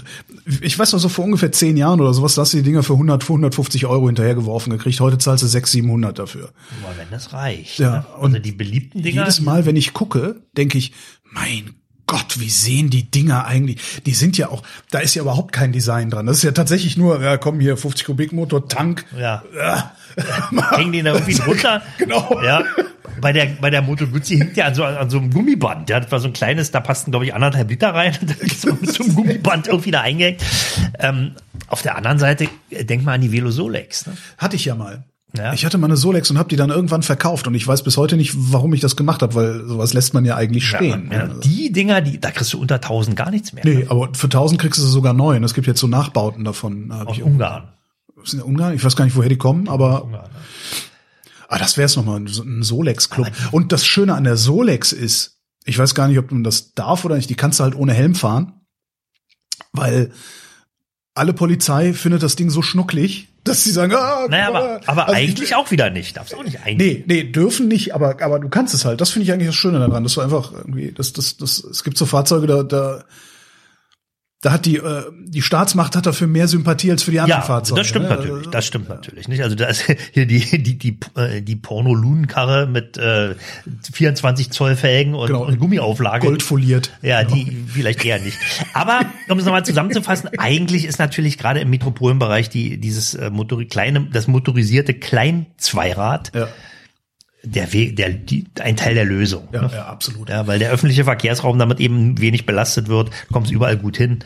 ich 0.61 0.77
weiß 0.77 0.91
noch 0.91 0.99
so 0.99 1.07
vor 1.07 1.23
ungefähr 1.23 1.49
zehn 1.53 1.77
Jahren 1.77 2.01
oder 2.01 2.13
sowas, 2.13 2.35
da 2.35 2.41
hast 2.41 2.51
du 2.51 2.57
die 2.57 2.63
Dinger 2.63 2.83
für 2.83 2.93
100, 2.93 3.23
für 3.23 3.31
150 3.31 3.85
Euro 3.85 4.07
hinterhergeworfen 4.07 4.73
gekriegt. 4.73 4.99
Heute 4.99 5.17
zahlst 5.17 5.43
du 5.43 5.47
600, 5.47 5.71
700 5.71 6.19
dafür. 6.19 6.49
Aber 6.83 6.97
wenn 6.97 7.09
das 7.09 7.31
reicht. 7.31 7.79
Ja, 7.79 7.91
ne? 7.91 8.05
und 8.17 8.33
also 8.33 8.39
die 8.39 8.51
beliebten 8.51 9.01
Dinger. 9.01 9.21
Jedes 9.21 9.39
Mal, 9.39 9.65
wenn 9.65 9.77
ich 9.77 9.93
gucke, 9.93 10.41
denke 10.57 10.77
ich, 10.77 10.91
mein 11.31 11.80
Gott, 12.07 12.39
wie 12.39 12.49
sehen 12.49 12.89
die 12.89 13.09
Dinger 13.09 13.45
eigentlich? 13.45 14.01
Die 14.05 14.13
sind 14.13 14.37
ja 14.37 14.49
auch, 14.49 14.63
da 14.89 14.99
ist 14.99 15.15
ja 15.15 15.21
überhaupt 15.21 15.53
kein 15.53 15.71
Design 15.71 16.09
dran. 16.09 16.25
Das 16.25 16.37
ist 16.37 16.43
ja 16.43 16.51
tatsächlich 16.51 16.97
nur, 16.97 17.21
ja, 17.21 17.37
komm 17.37 17.59
hier, 17.59 17.77
50 17.77 18.05
Kubik 18.05 18.33
Motor, 18.33 18.67
Tank. 18.67 19.05
Ja. 19.17 19.43
Ja. 19.55 19.95
hängen 20.77 20.91
die 20.91 21.01
da 21.03 21.13
irgendwie 21.13 21.33
drunter. 21.39 21.81
Genau. 21.97 22.41
Ja. 22.43 22.63
Bei 23.19 23.33
der, 23.33 23.45
bei 23.59 23.69
der 23.69 23.81
Moto 23.81 24.07
Guzzi 24.07 24.37
hängt 24.37 24.57
ja 24.57 24.65
an 24.65 24.75
so, 24.75 24.83
an 24.83 25.09
so 25.09 25.19
einem 25.19 25.31
Gummiband. 25.31 25.89
Ja, 25.89 25.99
das 25.99 26.11
war 26.11 26.19
so 26.19 26.27
ein 26.27 26.33
kleines, 26.33 26.71
da 26.71 26.79
passten, 26.79 27.11
glaube 27.11 27.25
ich, 27.25 27.33
anderthalb 27.33 27.69
Liter 27.69 27.93
rein. 27.93 28.17
Da 28.21 28.33
ist 28.39 28.61
so 28.61 28.73
mit 28.73 28.91
so 28.91 29.03
einem 29.03 29.15
Gummiband 29.15 29.67
irgendwie 29.67 29.91
da 29.91 30.01
eingehängt. 30.01 30.41
Ähm, 30.99 31.35
auf 31.67 31.81
der 31.81 31.95
anderen 31.95 32.19
Seite, 32.19 32.47
denk 32.71 33.03
mal 33.03 33.13
an 33.13 33.21
die 33.21 33.31
Velo 33.31 33.51
Solex. 33.51 34.07
Ne? 34.07 34.17
Hatte 34.37 34.55
ich 34.55 34.65
ja 34.65 34.75
mal. 34.75 35.03
Ja. 35.37 35.53
Ich 35.53 35.65
hatte 35.65 35.77
mal 35.77 35.87
eine 35.87 35.95
Solex 35.95 36.29
und 36.29 36.37
habe 36.37 36.49
die 36.49 36.57
dann 36.57 36.69
irgendwann 36.69 37.03
verkauft 37.03 37.47
und 37.47 37.55
ich 37.55 37.65
weiß 37.65 37.83
bis 37.83 37.95
heute 37.95 38.17
nicht, 38.17 38.33
warum 38.35 38.73
ich 38.73 38.81
das 38.81 38.97
gemacht 38.97 39.21
habe, 39.21 39.33
weil 39.35 39.65
sowas 39.65 39.93
lässt 39.93 40.13
man 40.13 40.25
ja 40.25 40.35
eigentlich 40.35 40.67
stehen. 40.67 41.09
Ja, 41.11 41.27
die 41.27 41.71
Dinger, 41.71 42.01
die, 42.01 42.19
da 42.19 42.31
kriegst 42.31 42.51
du 42.51 42.59
unter 42.59 42.75
1000 42.75 43.15
gar 43.15 43.31
nichts 43.31 43.53
mehr. 43.53 43.65
Nee, 43.65 43.85
aber 43.87 44.09
für 44.13 44.25
1000 44.27 44.59
kriegst 44.59 44.79
du 44.79 44.85
sogar 44.85 45.13
neu. 45.13 45.37
Und 45.37 45.43
es 45.45 45.53
gibt 45.53 45.67
jetzt 45.67 45.79
so 45.79 45.87
Nachbauten 45.87 46.43
davon. 46.43 46.91
Aus 46.91 47.15
ich 47.15 47.23
Ungarn. 47.23 47.69
Sind 48.23 48.39
ja 48.39 48.45
Ungarn? 48.45 48.75
Ich 48.75 48.83
weiß 48.83 48.95
gar 48.97 49.05
nicht, 49.05 49.15
woher 49.15 49.29
die 49.29 49.37
kommen, 49.37 49.69
aber 49.69 50.03
Ungarn. 50.03 50.29
ah, 51.47 51.57
das 51.57 51.77
wär's 51.77 51.95
nochmal, 51.95 52.19
ein 52.19 52.27
ein 52.27 52.63
Solex-Club. 52.63 53.31
Und 53.51 53.71
das 53.71 53.85
Schöne 53.85 54.15
an 54.15 54.25
der 54.25 54.35
Solex 54.35 54.91
ist, 54.91 55.39
ich 55.63 55.77
weiß 55.77 55.95
gar 55.95 56.09
nicht, 56.09 56.19
ob 56.19 56.31
man 56.31 56.43
das 56.43 56.73
darf 56.73 57.05
oder 57.05 57.15
nicht, 57.15 57.29
die 57.29 57.35
kannst 57.35 57.59
du 57.59 57.63
halt 57.63 57.75
ohne 57.75 57.93
Helm 57.93 58.15
fahren, 58.15 58.53
weil 59.71 60.11
alle 61.13 61.33
Polizei 61.33 61.93
findet 61.93 62.23
das 62.23 62.35
Ding 62.35 62.49
so 62.49 62.61
schnucklig, 62.61 63.27
dass 63.43 63.63
sie 63.63 63.71
sagen, 63.71 63.93
ah, 63.95 64.27
Naja, 64.29 64.49
aber, 64.49 64.81
aber 64.85 65.07
Also 65.07 65.15
eigentlich 65.15 65.55
auch 65.55 65.71
wieder 65.71 65.89
nicht. 65.89 66.15
Darfst 66.15 66.35
auch 66.35 66.43
nicht 66.43 66.59
eigentlich. 66.63 67.05
Nee, 67.07 67.23
nee, 67.23 67.23
dürfen 67.23 67.67
nicht, 67.67 67.93
aber, 67.95 68.21
aber 68.21 68.39
du 68.39 68.49
kannst 68.49 68.73
es 68.73 68.85
halt. 68.85 69.01
Das 69.01 69.09
finde 69.09 69.25
ich 69.25 69.33
eigentlich 69.33 69.47
das 69.47 69.55
Schöne 69.55 69.79
daran. 69.79 70.03
Das 70.03 70.15
war 70.17 70.23
einfach 70.23 70.53
irgendwie, 70.53 70.91
das, 70.91 71.13
das, 71.13 71.37
das, 71.37 71.63
es 71.63 71.83
gibt 71.83 71.97
so 71.97 72.05
Fahrzeuge, 72.05 72.47
da, 72.47 72.63
da, 72.63 73.03
da 74.41 74.51
hat 74.51 74.65
die, 74.65 74.77
äh, 74.77 75.03
die 75.27 75.43
Staatsmacht 75.43 75.95
hat 75.95 76.07
dafür 76.07 76.25
mehr 76.25 76.47
Sympathie 76.47 76.89
als 76.89 77.03
für 77.03 77.11
die 77.11 77.19
anderen 77.19 77.41
Ja, 77.41 77.45
Fahrzeuge. 77.45 77.79
das 77.81 77.87
stimmt 77.87 78.09
ne? 78.09 78.15
natürlich. 78.15 78.47
Das 78.47 78.65
stimmt 78.65 78.89
natürlich 78.89 79.27
nicht. 79.27 79.43
Also 79.43 79.55
da 79.55 79.67
ist 79.67 79.83
hier 80.13 80.25
die 80.25 80.39
die 80.63 80.77
die 80.79 80.97
äh, 81.15 81.41
die 81.43 81.55
Porno-Lunenkarre 81.55 82.65
mit 82.65 82.97
äh, 82.97 83.35
24 83.93 84.49
Zoll 84.51 84.75
Felgen 84.75 85.13
und, 85.13 85.27
Genau. 85.27 85.45
und 85.45 85.59
Gummiauflage. 85.59 86.25
Goldfoliert. 86.25 86.91
Ja, 87.03 87.23
die 87.23 87.65
vielleicht 87.67 88.03
eher 88.03 88.19
nicht. 88.19 88.37
Aber 88.73 89.01
um 89.29 89.37
es 89.37 89.45
nochmal 89.45 89.63
zusammenzufassen, 89.63 90.29
eigentlich 90.39 90.85
ist 90.85 90.97
natürlich 90.99 91.37
gerade 91.37 91.59
im 91.59 91.69
Metropolenbereich 91.69 92.49
die 92.49 92.77
dieses 92.79 93.13
äh, 93.13 93.29
Motori 93.29 93.65
kleine 93.67 94.07
das 94.11 94.27
motorisierte 94.27 94.95
Kleinzweirad 94.95 96.31
Ja, 96.33 96.47
der 97.43 97.73
Weg 97.73 97.95
der 97.95 98.09
die, 98.09 98.45
ein 98.59 98.77
Teil 98.77 98.93
der 98.93 99.05
Lösung. 99.05 99.47
ja, 99.51 99.61
ne? 99.63 99.69
ja, 99.73 99.85
absolut. 99.87 100.29
Ja, 100.29 100.47
weil 100.47 100.59
der 100.59 100.71
öffentliche 100.71 101.03
Verkehrsraum 101.03 101.57
damit 101.57 101.79
eben 101.79 102.19
wenig 102.19 102.45
belastet 102.45 102.87
wird, 102.87 103.09
kommt 103.31 103.47
es 103.47 103.51
überall 103.51 103.77
gut 103.77 103.97
hin. 103.97 104.19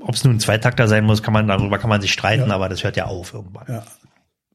Ob 0.00 0.14
es 0.14 0.24
nun 0.24 0.36
ein 0.36 0.40
Zweitakter 0.40 0.86
sein 0.86 1.04
muss, 1.04 1.22
kann 1.22 1.32
man 1.32 1.48
darüber 1.48 1.78
kann 1.78 1.88
man 1.90 2.00
sich 2.00 2.12
streiten, 2.12 2.50
aber 2.50 2.68
das 2.68 2.84
hört 2.84 2.96
ja 2.96 3.06
auf 3.06 3.32
irgendwann. 3.32 3.64
Ja. 3.68 3.84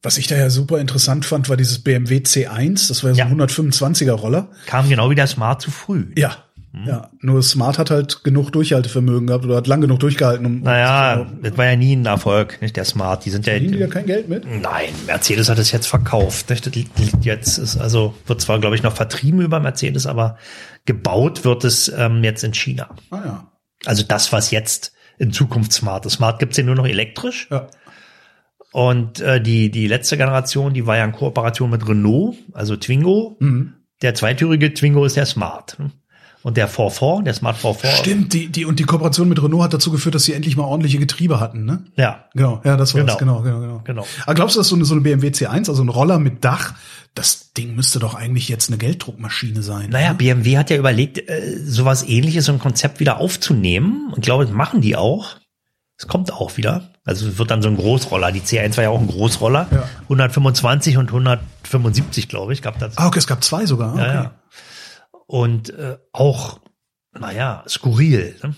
Was 0.01 0.17
ich 0.17 0.27
da 0.27 0.37
ja 0.37 0.49
super 0.49 0.79
interessant 0.79 1.25
fand, 1.25 1.49
war 1.49 1.57
dieses 1.57 1.79
BMW 1.79 2.17
C1. 2.19 2.87
Das 2.87 3.03
war 3.03 3.11
ja 3.11 3.15
so 3.15 3.21
ein 3.33 3.37
Ja. 3.37 3.45
125er 3.45 4.11
Roller. 4.13 4.49
Kam 4.65 4.87
genau 4.87 5.09
wie 5.09 5.15
der 5.15 5.27
Smart 5.27 5.61
zu 5.61 5.71
früh. 5.71 6.13
Ja. 6.15 6.37
Ja, 6.85 7.09
nur 7.21 7.41
Smart 7.41 7.79
hat 7.79 7.89
halt 7.89 8.23
genug 8.23 8.51
Durchhaltevermögen 8.51 9.27
gehabt 9.27 9.43
oder 9.43 9.57
hat 9.57 9.65
lang 9.65 9.81
genug 9.81 9.99
durchgehalten, 9.99 10.45
um. 10.45 10.59
Naja, 10.61 11.25
das 11.41 11.57
war 11.57 11.65
ja 11.65 11.75
nie 11.75 11.95
ein 11.95 12.05
Erfolg, 12.05 12.61
nicht 12.61 12.77
der 12.77 12.85
Smart. 12.85 13.25
Die 13.25 13.31
sind 13.31 13.47
ja. 13.47 13.57
Die 13.57 13.77
da 13.77 13.87
kein 13.87 14.05
Geld 14.05 14.29
mit? 14.29 14.45
Nein, 14.45 14.89
Mercedes 15.07 15.49
hat 15.49 15.57
es 15.57 15.71
jetzt 15.71 15.87
verkauft. 15.87 16.49
Nicht? 16.49 16.67
Das 16.67 16.75
liegt 16.75 17.25
jetzt 17.25 17.57
ist 17.57 17.77
also 17.77 18.13
wird 18.27 18.41
zwar 18.41 18.59
glaube 18.59 18.75
ich 18.75 18.83
noch 18.83 18.95
vertrieben 18.95 19.41
über 19.41 19.59
Mercedes, 19.59 20.05
aber 20.05 20.37
gebaut 20.85 21.43
wird 21.43 21.63
es 21.63 21.91
ähm, 21.95 22.23
jetzt 22.23 22.43
in 22.43 22.53
China. 22.53 22.89
Ah 23.09 23.21
ja. 23.25 23.51
Also 23.85 24.03
das, 24.03 24.31
was 24.31 24.51
jetzt 24.51 24.93
in 25.17 25.31
Zukunft 25.31 25.73
Smart 25.73 26.05
ist. 26.05 26.13
Smart 26.13 26.39
gibt's 26.39 26.57
ja 26.57 26.63
nur 26.63 26.75
noch 26.75 26.87
elektrisch. 26.87 27.47
Ja. 27.49 27.67
Und 28.71 29.19
äh, 29.21 29.41
die, 29.41 29.71
die 29.71 29.87
letzte 29.87 30.17
Generation, 30.17 30.73
die 30.73 30.85
war 30.85 30.97
ja 30.97 31.03
in 31.05 31.11
Kooperation 31.11 31.69
mit 31.69 31.87
Renault, 31.87 32.35
also 32.53 32.75
Twingo. 32.75 33.37
Mhm. 33.39 33.73
Der 34.01 34.13
zweitürige 34.13 34.73
Twingo 34.73 35.05
ist 35.05 35.17
der 35.17 35.25
Smart. 35.25 35.77
Und 36.41 36.55
der 36.55 36.69
4 36.69 37.21
der 37.25 37.33
Smart 37.33 37.57
4 37.57 37.75
Stimmt, 37.97 38.33
die, 38.33 38.47
die, 38.47 38.63
und 38.65 38.79
die 38.79 38.85
Kooperation 38.85 39.27
mit 39.27 39.43
Renault 39.43 39.63
hat 39.63 39.73
dazu 39.73 39.91
geführt, 39.91 40.15
dass 40.15 40.23
sie 40.23 40.33
endlich 40.33 40.55
mal 40.55 40.63
ordentliche 40.63 40.97
Getriebe 40.97 41.39
hatten, 41.39 41.65
ne? 41.65 41.83
Ja, 41.97 42.25
Genau, 42.33 42.61
ja, 42.63 42.77
das 42.77 42.93
war 42.93 43.01
Genau. 43.01 43.17
genau, 43.17 43.41
genau, 43.41 43.59
genau. 43.59 43.81
Genau. 43.83 44.07
Aber 44.25 44.35
glaubst 44.35 44.55
du, 44.55 44.61
dass 44.61 44.69
so 44.69 44.75
eine, 44.75 44.85
so 44.85 44.93
eine 44.93 45.01
BMW 45.01 45.27
C1, 45.29 45.67
also 45.67 45.83
ein 45.83 45.89
Roller 45.89 46.17
mit 46.17 46.45
Dach, 46.45 46.75
das 47.13 47.51
Ding 47.53 47.75
müsste 47.75 47.99
doch 47.99 48.15
eigentlich 48.15 48.47
jetzt 48.47 48.69
eine 48.69 48.77
Gelddruckmaschine 48.77 49.61
sein. 49.63 49.89
Naja, 49.89 50.13
BMW 50.13 50.57
hat 50.57 50.69
ja 50.69 50.77
überlegt, 50.77 51.17
äh, 51.17 51.57
sowas 51.65 52.07
ähnliches, 52.07 52.45
so 52.45 52.53
ein 52.53 52.59
Konzept 52.59 53.01
wieder 53.01 53.17
aufzunehmen. 53.17 54.13
Und 54.15 54.23
glaube, 54.23 54.45
das 54.45 54.53
machen 54.53 54.79
die 54.79 54.95
auch. 54.95 55.35
Es 55.97 56.07
kommt 56.07 56.31
auch 56.31 56.55
wieder. 56.55 56.91
Also 57.03 57.27
es 57.27 57.37
wird 57.37 57.51
dann 57.51 57.61
so 57.61 57.67
ein 57.67 57.75
Großroller. 57.75 58.31
Die 58.31 58.39
C1 58.39 58.77
war 58.77 58.83
ja 58.85 58.89
auch 58.89 59.01
ein 59.01 59.07
Großroller. 59.07 59.67
Ja. 59.71 59.83
125 60.03 60.97
und 60.97 61.07
175, 61.09 62.29
glaube 62.29 62.53
ich, 62.53 62.61
gab 62.61 62.79
das. 62.79 62.97
Ah, 62.97 63.07
okay, 63.07 63.19
es 63.19 63.27
gab 63.27 63.43
zwei 63.43 63.65
sogar. 63.65 63.93
Okay. 63.95 64.01
Ja, 64.03 64.13
ja. 64.13 64.31
Und 65.29 65.69
äh, 65.69 65.97
auch, 66.11 66.59
naja, 67.13 67.63
skurril. 67.67 68.35
Ne? 68.41 68.55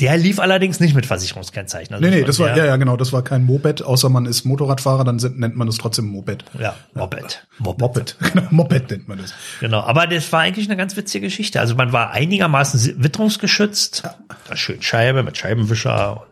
Der 0.00 0.16
lief 0.16 0.38
allerdings 0.38 0.80
nicht 0.80 0.94
mit 0.94 1.04
Versicherungskennzeichen. 1.04 1.94
Also 1.94 2.08
Nee, 2.08 2.16
nee, 2.20 2.24
das 2.24 2.38
war, 2.38 2.56
ja, 2.56 2.64
ja, 2.64 2.76
genau, 2.76 2.96
das 2.96 3.12
war 3.12 3.22
kein 3.22 3.44
Moped, 3.44 3.82
außer 3.82 4.08
man 4.08 4.24
ist 4.24 4.46
Motorradfahrer, 4.46 5.04
dann 5.04 5.18
sind, 5.18 5.38
nennt 5.38 5.56
man 5.56 5.68
es 5.68 5.76
trotzdem 5.76 6.06
Moped. 6.06 6.46
Ja, 6.58 6.74
Moped. 6.94 7.46
Moped. 7.58 7.80
Moped, 7.82 8.16
genau, 8.32 8.46
Moped 8.48 8.90
nennt 8.92 9.08
man 9.08 9.18
das. 9.18 9.34
Genau, 9.60 9.80
aber 9.80 10.06
das 10.06 10.32
war 10.32 10.40
eigentlich 10.40 10.68
eine 10.68 10.78
ganz 10.78 10.96
witzige 10.96 11.26
Geschichte. 11.26 11.60
Also 11.60 11.74
man 11.74 11.92
war 11.92 12.12
einigermaßen 12.12 13.04
witterungsgeschützt, 13.04 14.04
da 14.48 14.56
schön 14.56 14.80
Scheibe 14.80 15.22
mit 15.22 15.36
Scheibenwischer, 15.36 16.26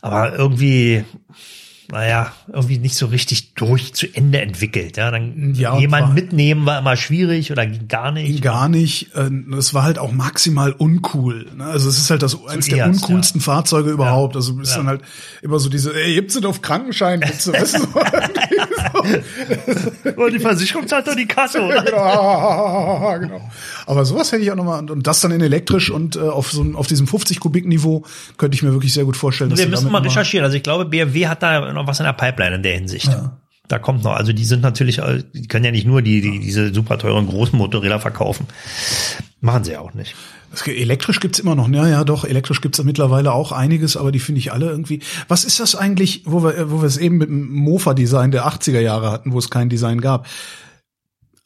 aber 0.00 0.32
irgendwie, 0.32 1.04
naja, 1.92 2.32
irgendwie 2.52 2.78
nicht 2.78 2.94
so 2.94 3.06
richtig 3.06 3.54
durch 3.54 3.94
zu 3.94 4.06
Ende 4.12 4.40
entwickelt. 4.40 4.96
Ja, 4.96 5.10
dann 5.10 5.54
Ja, 5.54 5.72
war- 5.90 6.12
mitnehmen 6.12 6.66
war 6.66 6.78
immer 6.78 6.96
schwierig 6.96 7.50
oder 7.52 7.66
ging 7.66 7.88
gar 7.88 8.12
nicht. 8.12 8.42
Gar 8.42 8.68
nicht. 8.68 9.08
Es 9.58 9.74
war 9.74 9.82
halt 9.82 9.98
auch 9.98 10.12
maximal 10.12 10.72
uncool. 10.72 11.46
ne? 11.56 11.64
Also 11.64 11.88
es 11.88 11.98
ist 11.98 12.10
halt 12.10 12.22
das 12.22 12.36
eins 12.46 12.66
der 12.66 12.86
uncoolsten 12.86 13.40
Fahrzeuge 13.40 13.90
überhaupt. 13.90 14.36
Also 14.36 14.52
es 14.60 14.68
ist 14.68 14.70
Ja. 14.70 14.78
dann 14.78 14.86
halt 14.88 15.00
immer 15.42 15.58
so 15.58 15.68
diese, 15.68 15.94
ey, 15.94 16.14
gibt's 16.14 16.34
denn 16.34 16.44
auf 16.46 16.62
Krankenschein? 16.62 17.20
Gibt's 17.20 17.44
denn, 17.44 17.54
weißt 17.54 17.74
du, 17.74 17.78
so, 17.80 17.86
Und 20.04 20.16
Oh, 20.16 20.28
die 20.28 20.38
Versicherung 20.38 20.86
zahlt 20.86 21.06
doch 21.06 21.14
die 21.14 21.26
Kasse, 21.26 21.60
oder? 21.62 21.82
genau, 21.82 23.16
genau. 23.20 23.50
Aber 23.86 24.04
sowas 24.04 24.30
hätte 24.32 24.42
ich 24.42 24.50
auch 24.52 24.56
nochmal, 24.56 24.88
und, 24.90 25.06
das 25.06 25.20
dann 25.20 25.30
in 25.32 25.40
elektrisch 25.40 25.90
und 25.90 26.16
äh, 26.16 26.20
auf 26.20 26.52
so 26.52 26.64
auf 26.74 26.86
diesem 26.86 27.06
50 27.06 27.40
Kubik 27.40 27.66
Niveau 27.66 28.04
könnte 28.36 28.54
ich 28.54 28.62
mir 28.62 28.72
wirklich 28.72 28.92
sehr 28.92 29.04
gut 29.04 29.16
vorstellen. 29.16 29.56
Wir 29.56 29.66
müssen 29.68 29.90
mal 29.90 30.02
recherchieren. 30.02 30.44
Also 30.44 30.56
ich 30.56 30.62
glaube, 30.62 30.84
BMW 30.84 31.26
hat 31.26 31.42
da 31.42 31.72
noch 31.80 31.88
was 31.88 32.00
in 32.00 32.06
der 32.06 32.12
Pipeline 32.12 32.56
in 32.56 32.62
der 32.62 32.74
Hinsicht. 32.74 33.10
Da 33.70 33.78
kommt 33.78 34.02
noch. 34.02 34.14
Also 34.14 34.32
die 34.32 34.44
sind 34.44 34.62
natürlich, 34.62 34.98
äh, 34.98 35.22
die 35.32 35.46
können 35.46 35.64
ja 35.64 35.70
nicht 35.70 35.86
nur 35.86 36.02
die, 36.02 36.20
die 36.20 36.40
diese 36.40 36.74
super 36.74 36.98
teuren 36.98 37.28
großen 37.28 37.56
Motorräder 37.56 38.00
verkaufen. 38.00 38.46
Machen 39.40 39.62
sie 39.62 39.72
ja 39.72 39.80
auch 39.80 39.94
nicht. 39.94 40.16
Elektrisch 40.66 41.20
gibt's 41.20 41.38
immer 41.38 41.54
noch, 41.54 41.68
ja, 41.68 41.86
ja, 41.86 42.02
doch, 42.02 42.24
elektrisch 42.24 42.60
gibt's 42.60 42.82
mittlerweile 42.82 43.32
auch 43.32 43.52
einiges, 43.52 43.96
aber 43.96 44.10
die 44.10 44.18
finde 44.18 44.40
ich 44.40 44.52
alle 44.52 44.68
irgendwie. 44.68 45.00
Was 45.28 45.44
ist 45.44 45.60
das 45.60 45.76
eigentlich, 45.76 46.24
wo 46.26 46.42
wir, 46.42 46.72
wo 46.72 46.82
wir 46.82 46.88
es 46.88 46.96
eben 46.96 47.18
mit 47.18 47.28
dem 47.28 47.48
Mofa-Design 47.48 48.32
der 48.32 48.48
80er 48.48 48.80
Jahre 48.80 49.12
hatten, 49.12 49.32
wo 49.32 49.38
es 49.38 49.50
kein 49.50 49.68
Design 49.68 50.00
gab? 50.00 50.26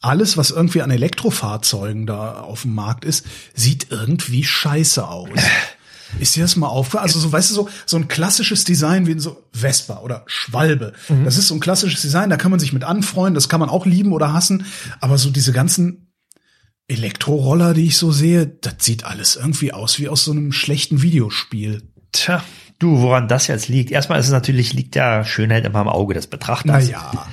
Alles, 0.01 0.35
was 0.35 0.49
irgendwie 0.49 0.81
an 0.81 0.89
Elektrofahrzeugen 0.89 2.07
da 2.07 2.39
auf 2.41 2.63
dem 2.63 2.73
Markt 2.73 3.05
ist, 3.05 3.27
sieht 3.53 3.91
irgendwie 3.91 4.43
scheiße 4.43 5.07
aus. 5.07 5.29
Ist 6.19 6.35
dir 6.35 6.43
das 6.43 6.55
mal 6.55 6.67
aufgefallen? 6.67 7.03
Also 7.03 7.19
so, 7.19 7.31
weißt 7.31 7.51
du, 7.51 7.55
so, 7.55 7.69
so 7.85 7.97
ein 7.97 8.07
klassisches 8.07 8.63
Design 8.63 9.07
wie 9.07 9.11
in 9.11 9.19
so 9.19 9.43
Vespa 9.51 9.99
oder 9.99 10.23
Schwalbe. 10.27 10.93
Das 11.23 11.37
ist 11.37 11.47
so 11.47 11.55
ein 11.55 11.59
klassisches 11.59 12.01
Design, 12.01 12.29
da 12.29 12.37
kann 12.37 12.51
man 12.51 12.59
sich 12.59 12.73
mit 12.73 12.83
anfreunden, 12.83 13.35
das 13.35 13.49
kann 13.49 13.59
man 13.59 13.69
auch 13.69 13.85
lieben 13.85 14.13
oder 14.13 14.33
hassen. 14.33 14.65
Aber 15.01 15.17
so 15.17 15.29
diese 15.29 15.51
ganzen 15.51 16.13
Elektroroller, 16.87 17.73
die 17.73 17.85
ich 17.85 17.97
so 17.97 18.11
sehe, 18.11 18.45
das 18.45 18.75
sieht 18.79 19.05
alles 19.05 19.35
irgendwie 19.35 19.73
aus 19.73 19.99
wie 19.99 20.07
aus 20.07 20.23
so 20.23 20.31
einem 20.31 20.51
schlechten 20.51 21.01
Videospiel. 21.01 21.81
Tja, 22.11 22.43
du, 22.79 23.01
woran 23.01 23.27
das 23.27 23.47
jetzt 23.47 23.67
liegt? 23.67 23.91
Erstmal 23.91 24.19
ist 24.19 24.27
es 24.27 24.31
natürlich, 24.31 24.73
liegt 24.73 24.95
ja 24.95 25.25
Schönheit 25.25 25.65
immer 25.65 25.81
im 25.81 25.87
Auge 25.87 26.13
des 26.13 26.27
Betrachters. 26.27 26.85
Naja, 26.85 27.11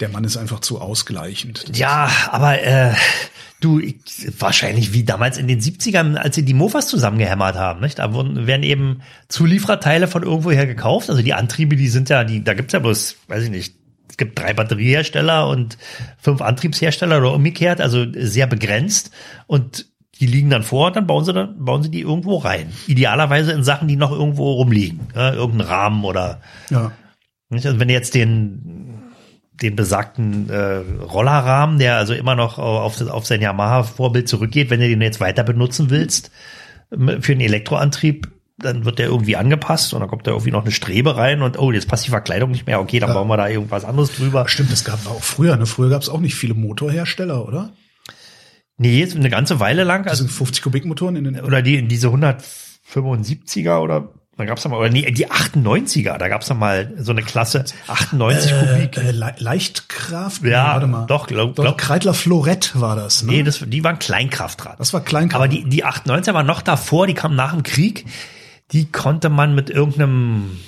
der 0.00 0.08
Mann 0.08 0.24
ist 0.24 0.36
einfach 0.36 0.60
zu 0.60 0.80
ausgleichend. 0.80 1.76
Ja, 1.76 2.10
aber 2.30 2.62
äh, 2.62 2.92
du, 3.60 3.80
ich, 3.80 3.96
wahrscheinlich 4.38 4.92
wie 4.92 5.04
damals 5.04 5.38
in 5.38 5.48
den 5.48 5.60
70ern, 5.60 6.16
als 6.16 6.34
sie 6.36 6.44
die 6.44 6.54
Mofas 6.54 6.88
zusammengehämmert 6.88 7.56
haben, 7.56 7.80
nicht? 7.80 7.98
Da 7.98 8.12
wurden, 8.12 8.46
werden 8.46 8.62
eben 8.62 9.00
Zuliefererteile 9.28 10.08
von 10.08 10.22
irgendwoher 10.22 10.66
gekauft. 10.66 11.10
Also 11.10 11.22
die 11.22 11.34
Antriebe, 11.34 11.76
die 11.76 11.88
sind 11.88 12.08
ja, 12.08 12.24
die, 12.24 12.42
da 12.44 12.54
gibt's 12.54 12.72
ja 12.72 12.78
bloß, 12.78 13.16
weiß 13.28 13.44
ich 13.44 13.50
nicht, 13.50 13.74
es 14.10 14.16
gibt 14.16 14.38
drei 14.38 14.52
Batteriehersteller 14.54 15.48
und 15.48 15.78
fünf 16.18 16.40
Antriebshersteller 16.40 17.18
oder 17.18 17.32
umgekehrt, 17.34 17.80
also 17.80 18.06
sehr 18.14 18.46
begrenzt. 18.46 19.10
Und 19.46 19.86
die 20.20 20.26
liegen 20.26 20.50
dann 20.50 20.62
vor, 20.64 20.90
dann 20.90 21.06
bauen 21.06 21.24
sie 21.24 21.32
dann, 21.32 21.64
bauen 21.64 21.82
sie 21.82 21.90
die 21.90 22.00
irgendwo 22.00 22.38
rein. 22.38 22.72
Idealerweise 22.88 23.52
in 23.52 23.62
Sachen, 23.62 23.86
die 23.86 23.96
noch 23.96 24.10
irgendwo 24.10 24.52
rumliegen. 24.54 25.00
Ja, 25.14 25.32
irgendein 25.32 25.68
Rahmen 25.68 26.04
oder 26.04 26.40
Ja. 26.70 26.90
nicht? 27.50 27.66
Also 27.66 27.78
wenn 27.78 27.86
du 27.88 27.94
jetzt 27.94 28.14
den 28.14 28.77
den 29.62 29.76
besagten 29.76 30.48
äh, 30.50 30.82
Rollerrahmen, 31.02 31.78
der 31.78 31.96
also 31.96 32.14
immer 32.14 32.34
noch 32.34 32.58
auf, 32.58 33.00
auf 33.00 33.26
sein 33.26 33.40
Yamaha-Vorbild 33.42 34.28
zurückgeht, 34.28 34.70
wenn 34.70 34.80
du 34.80 34.88
den 34.88 35.00
jetzt 35.02 35.20
weiter 35.20 35.42
benutzen 35.44 35.90
willst 35.90 36.30
für 36.90 37.32
einen 37.32 37.40
Elektroantrieb, 37.40 38.28
dann 38.56 38.84
wird 38.84 38.98
der 38.98 39.06
irgendwie 39.06 39.36
angepasst 39.36 39.94
und 39.94 40.00
dann 40.00 40.08
kommt 40.08 40.26
da 40.26 40.32
irgendwie 40.32 40.50
noch 40.50 40.62
eine 40.62 40.72
Strebe 40.72 41.16
rein 41.16 41.42
und 41.42 41.58
oh, 41.58 41.70
jetzt 41.70 41.86
passt 41.88 42.06
die 42.06 42.10
Verkleidung 42.10 42.50
nicht 42.50 42.66
mehr. 42.66 42.80
Okay, 42.80 42.98
dann 42.98 43.12
bauen 43.12 43.28
wir 43.28 43.36
da 43.36 43.48
irgendwas 43.48 43.84
anderes 43.84 44.16
drüber. 44.16 44.48
Stimmt, 44.48 44.72
das 44.72 44.84
gab 44.84 45.06
auch 45.06 45.22
früher. 45.22 45.56
Ne? 45.56 45.66
Früher 45.66 45.90
gab 45.90 46.02
es 46.02 46.08
auch 46.08 46.18
nicht 46.20 46.34
viele 46.34 46.54
Motorhersteller, 46.54 47.46
oder? 47.46 47.72
Nee, 48.78 48.98
jetzt 48.98 49.16
eine 49.16 49.30
ganze 49.30 49.60
Weile 49.60 49.84
lang. 49.84 50.04
Das 50.04 50.12
Also, 50.12 50.24
sind 50.24 50.32
50 50.32 50.62
Kubikmotoren 50.62 51.16
in 51.16 51.24
den. 51.24 51.40
oder 51.40 51.62
die 51.62 51.86
diese 51.86 52.08
175er 52.08 53.78
oder 53.80 54.14
da 54.38 54.44
gab's 54.44 54.62
dann 54.62 54.70
mal, 54.72 54.78
oder 54.78 54.88
nee, 54.88 55.10
die 55.10 55.28
98er, 55.30 56.16
da 56.16 56.28
gab's 56.28 56.46
dann 56.46 56.58
mal 56.58 56.92
so 56.98 57.12
eine 57.12 57.22
Klasse 57.22 57.64
98 57.88 58.52
Kubik. 58.58 58.96
Äh, 58.96 59.10
Le 59.10 59.34
Leichtkraft? 59.38 60.42
Ja, 60.44 60.72
warte 60.74 60.86
mal. 60.86 61.06
doch, 61.06 61.26
glaub- 61.26 61.54
Doch, 61.56 61.64
glaub- 61.64 61.78
Kreidler 61.78 62.14
Florett 62.14 62.78
war 62.80 62.96
das, 62.96 63.22
ne? 63.24 63.32
Nee, 63.32 63.42
das, 63.42 63.62
die 63.66 63.84
waren 63.84 63.98
Kleinkraftrad. 63.98 64.78
Das 64.80 64.92
war 64.94 65.00
Kleinkraft. 65.02 65.36
Aber 65.44 65.48
die, 65.48 65.64
die 65.64 65.84
98er 65.84 66.32
war 66.34 66.42
noch 66.44 66.62
davor, 66.62 67.06
die 67.06 67.14
kam 67.14 67.34
nach 67.36 67.52
dem 67.52 67.62
Krieg. 67.64 68.06
Die 68.72 68.90
konnte 68.90 69.28
man 69.28 69.54
mit 69.54 69.70
irgendeinem 69.70 70.58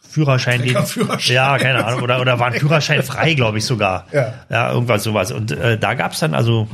Führerschein, 0.00 0.62
den, 0.62 0.72
Treckerführerschein. 0.72 1.34
ja, 1.34 1.58
keine 1.58 1.84
Ahnung, 1.84 2.02
oder, 2.02 2.20
oder 2.20 2.38
war 2.38 2.48
ein 2.48 2.54
Führerschein 2.60 3.02
frei, 3.02 3.34
glaube 3.34 3.58
ich 3.58 3.64
sogar. 3.64 4.06
Ja. 4.12 4.34
ja, 4.50 4.72
irgendwas 4.72 5.02
sowas. 5.04 5.30
Und 5.32 5.52
äh, 5.52 5.78
da 5.78 5.94
gab's 5.94 6.20
dann 6.20 6.34
also, 6.34 6.68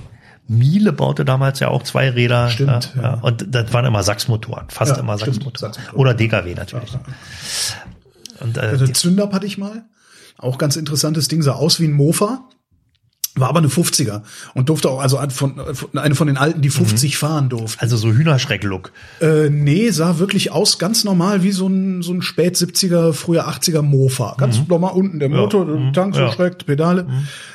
Miele 0.48 0.92
baute 0.92 1.24
damals 1.24 1.60
ja 1.60 1.68
auch 1.68 1.82
zwei 1.82 2.10
Räder. 2.10 2.50
Stimmt, 2.50 2.92
ja, 2.96 3.02
ja. 3.02 3.02
ja. 3.02 3.14
Und 3.22 3.54
das 3.54 3.72
waren 3.72 3.84
immer 3.84 4.02
Sachsmotoren, 4.02 4.68
fast 4.68 4.98
immer 4.98 5.16
Sachsmotoren. 5.18 5.72
Sachsmotoren. 5.72 5.98
Oder 5.98 6.14
DKW 6.14 6.54
natürlich. 6.54 6.96
Und 8.40 8.56
äh, 8.56 8.60
Also 8.60 8.86
Zündab 8.88 9.32
hatte 9.32 9.46
ich 9.46 9.58
mal. 9.58 9.84
Auch 10.38 10.58
ganz 10.58 10.76
interessantes 10.76 11.28
Ding, 11.28 11.42
sah 11.42 11.52
aus 11.52 11.78
wie 11.78 11.86
ein 11.86 11.92
Mofa. 11.92 12.48
War 13.34 13.48
aber 13.48 13.60
eine 13.60 13.68
50er 13.68 14.22
und 14.52 14.68
durfte 14.68 14.90
auch, 14.90 15.00
also 15.00 15.18
von, 15.30 15.54
eine 15.94 16.14
von 16.14 16.26
den 16.26 16.36
alten, 16.36 16.60
die 16.60 16.68
50 16.68 17.16
fahren 17.16 17.48
durfte. 17.48 17.80
also 17.80 17.96
so 17.96 18.12
Hühnerschreck-Look. 18.12 18.92
Äh, 19.22 19.48
nee, 19.48 19.88
sah 19.90 20.18
wirklich 20.18 20.50
aus 20.52 20.78
ganz 20.78 21.04
normal 21.04 21.42
wie 21.42 21.52
so 21.52 21.66
ein, 21.66 22.02
so 22.02 22.12
ein 22.12 22.20
spät 22.20 22.56
70er, 22.56 23.14
früher 23.14 23.48
80er 23.48 23.80
Mofa. 23.80 24.34
Ganz 24.36 24.60
normal 24.68 24.92
unten 24.92 25.18
der 25.18 25.30
Motor, 25.30 25.64
der 25.64 25.92
Tank 25.94 26.14
so 26.14 26.20
Ja. 26.20 26.32
schreckt, 26.32 26.66
Pedale. 26.66 27.06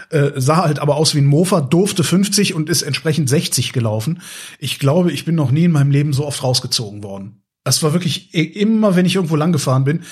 Äh, 0.09 0.31
sah 0.37 0.63
halt 0.63 0.79
aber 0.79 0.95
aus 0.95 1.13
wie 1.13 1.19
ein 1.19 1.25
Mofa, 1.25 1.61
durfte 1.61 2.03
50 2.03 2.55
und 2.55 2.69
ist 2.69 2.81
entsprechend 2.81 3.29
60 3.29 3.71
gelaufen. 3.71 4.21
Ich 4.57 4.79
glaube, 4.79 5.11
ich 5.11 5.25
bin 5.25 5.35
noch 5.35 5.51
nie 5.51 5.65
in 5.65 5.71
meinem 5.71 5.91
Leben 5.91 6.11
so 6.11 6.25
oft 6.25 6.41
rausgezogen 6.41 7.03
worden. 7.03 7.43
Das 7.67 7.83
war 7.83 7.93
wirklich 7.93 8.33
i- 8.33 8.41
immer, 8.61 8.95
wenn 8.95 9.05
ich 9.05 9.15
irgendwo 9.15 9.35
lang 9.35 9.51
gefahren 9.51 9.83
bin, 9.83 10.03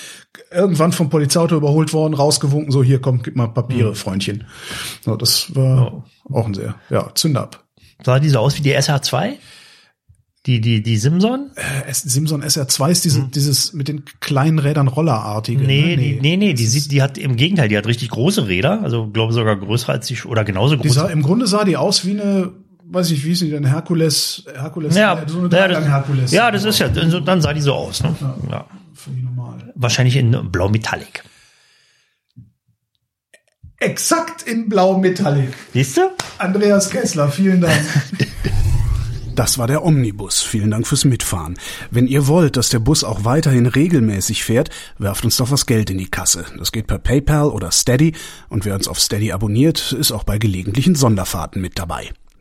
irgendwann 0.52 0.92
vom 0.92 1.08
Polizeiauto 1.10 1.56
überholt 1.56 1.92
worden, 1.92 2.14
rausgewunken, 2.14 2.70
so 2.70 2.82
hier, 2.82 3.00
komm, 3.00 3.22
gib 3.22 3.34
mal 3.36 3.48
Papiere, 3.48 3.94
Freundchen. 3.94 4.44
So, 5.04 5.16
das 5.16 5.54
war 5.54 6.04
auch 6.30 6.46
ein 6.46 6.54
sehr, 6.54 6.74
ja, 6.90 7.10
Zünder 7.14 7.42
ab. 7.42 7.64
Sah 8.04 8.18
die 8.20 8.28
so 8.28 8.38
aus 8.40 8.56
wie 8.58 8.62
die 8.62 8.76
SH2? 8.76 9.34
Die, 10.46 10.60
die, 10.60 10.80
die 10.80 10.96
Simson? 10.96 11.50
S- 11.88 12.02
Simson 12.02 12.40
SR2 12.44 12.90
ist 12.90 13.04
diese, 13.04 13.22
dieses 13.24 13.72
mit 13.72 13.88
den 13.88 14.04
kleinen 14.20 14.60
Rädern 14.60 14.86
rollerartige. 14.86 15.60
Hm. 15.62 15.66
Nee, 15.66 15.96
ne? 15.96 16.02
die, 16.02 16.20
nee, 16.20 16.36
nee, 16.36 16.54
die 16.54 16.66
sieht, 16.66 16.92
die 16.92 17.02
hat 17.02 17.18
im 17.18 17.34
Gegenteil, 17.34 17.68
die 17.68 17.76
hat 17.76 17.86
richtig 17.88 18.10
große 18.10 18.46
Räder, 18.46 18.80
also 18.82 19.08
glaube 19.08 19.32
sogar 19.32 19.56
größer 19.56 19.88
als 19.92 20.06
die 20.06 20.16
oder 20.24 20.44
genauso 20.44 20.76
Die 20.76 20.82
groß. 20.82 20.94
sah, 20.94 21.06
Im 21.08 21.22
Grunde 21.22 21.48
sah 21.48 21.64
die 21.64 21.76
aus 21.76 22.04
wie 22.06 22.12
eine, 22.12 22.52
weiß 22.88 23.10
ich, 23.10 23.24
wie 23.24 23.32
ist 23.32 23.42
die 23.42 23.50
denn, 23.50 23.64
Herkules, 23.64 24.44
Herkules, 24.54 24.96
ja, 24.96 25.22
so 25.26 25.38
eine 25.38 25.48
ja, 25.48 25.68
das, 25.68 25.84
Herkules. 25.84 26.30
ja, 26.32 26.50
das 26.50 26.64
ist 26.64 26.78
ja, 26.78 26.88
dann 26.88 27.40
sah 27.40 27.52
die 27.52 27.60
so 27.60 27.74
aus. 27.74 28.02
Ne? 28.02 28.14
Ja. 28.50 28.66
Völlig 28.94 29.22
normal. 29.22 29.72
Wahrscheinlich 29.74 30.16
in 30.16 30.50
Blau 30.50 30.68
Metallic. 30.68 31.22
Exakt 33.78 34.42
in 34.42 34.68
Blau 34.68 34.98
Metallic. 34.98 35.50
Siehst 35.74 35.98
du? 35.98 36.10
Andreas 36.38 36.90
Kessler, 36.90 37.28
vielen 37.28 37.60
Dank. 37.60 37.80
Das 39.34 39.58
war 39.58 39.66
der 39.66 39.84
Omnibus. 39.84 40.40
Vielen 40.40 40.70
Dank 40.70 40.86
fürs 40.86 41.04
Mitfahren. 41.04 41.58
Wenn 41.90 42.06
ihr 42.06 42.26
wollt, 42.26 42.56
dass 42.56 42.70
der 42.70 42.78
Bus 42.78 43.04
auch 43.04 43.26
weiterhin 43.26 43.66
regelmäßig 43.66 44.42
fährt, 44.42 44.70
werft 44.96 45.26
uns 45.26 45.36
doch 45.36 45.50
was 45.50 45.66
Geld 45.66 45.90
in 45.90 45.98
die 45.98 46.08
Kasse. 46.10 46.46
Das 46.58 46.72
geht 46.72 46.86
per 46.86 46.98
PayPal 46.98 47.50
oder 47.50 47.70
Steady 47.70 48.14
und 48.48 48.64
wer 48.64 48.74
uns 48.74 48.88
auf 48.88 48.98
Steady 48.98 49.32
abonniert, 49.32 49.92
ist 49.92 50.10
auch 50.10 50.24
bei 50.24 50.38
gelegentlichen 50.38 50.94
Sonderfahrten 50.94 51.60
mit 51.60 51.78
dabei. 51.78 52.12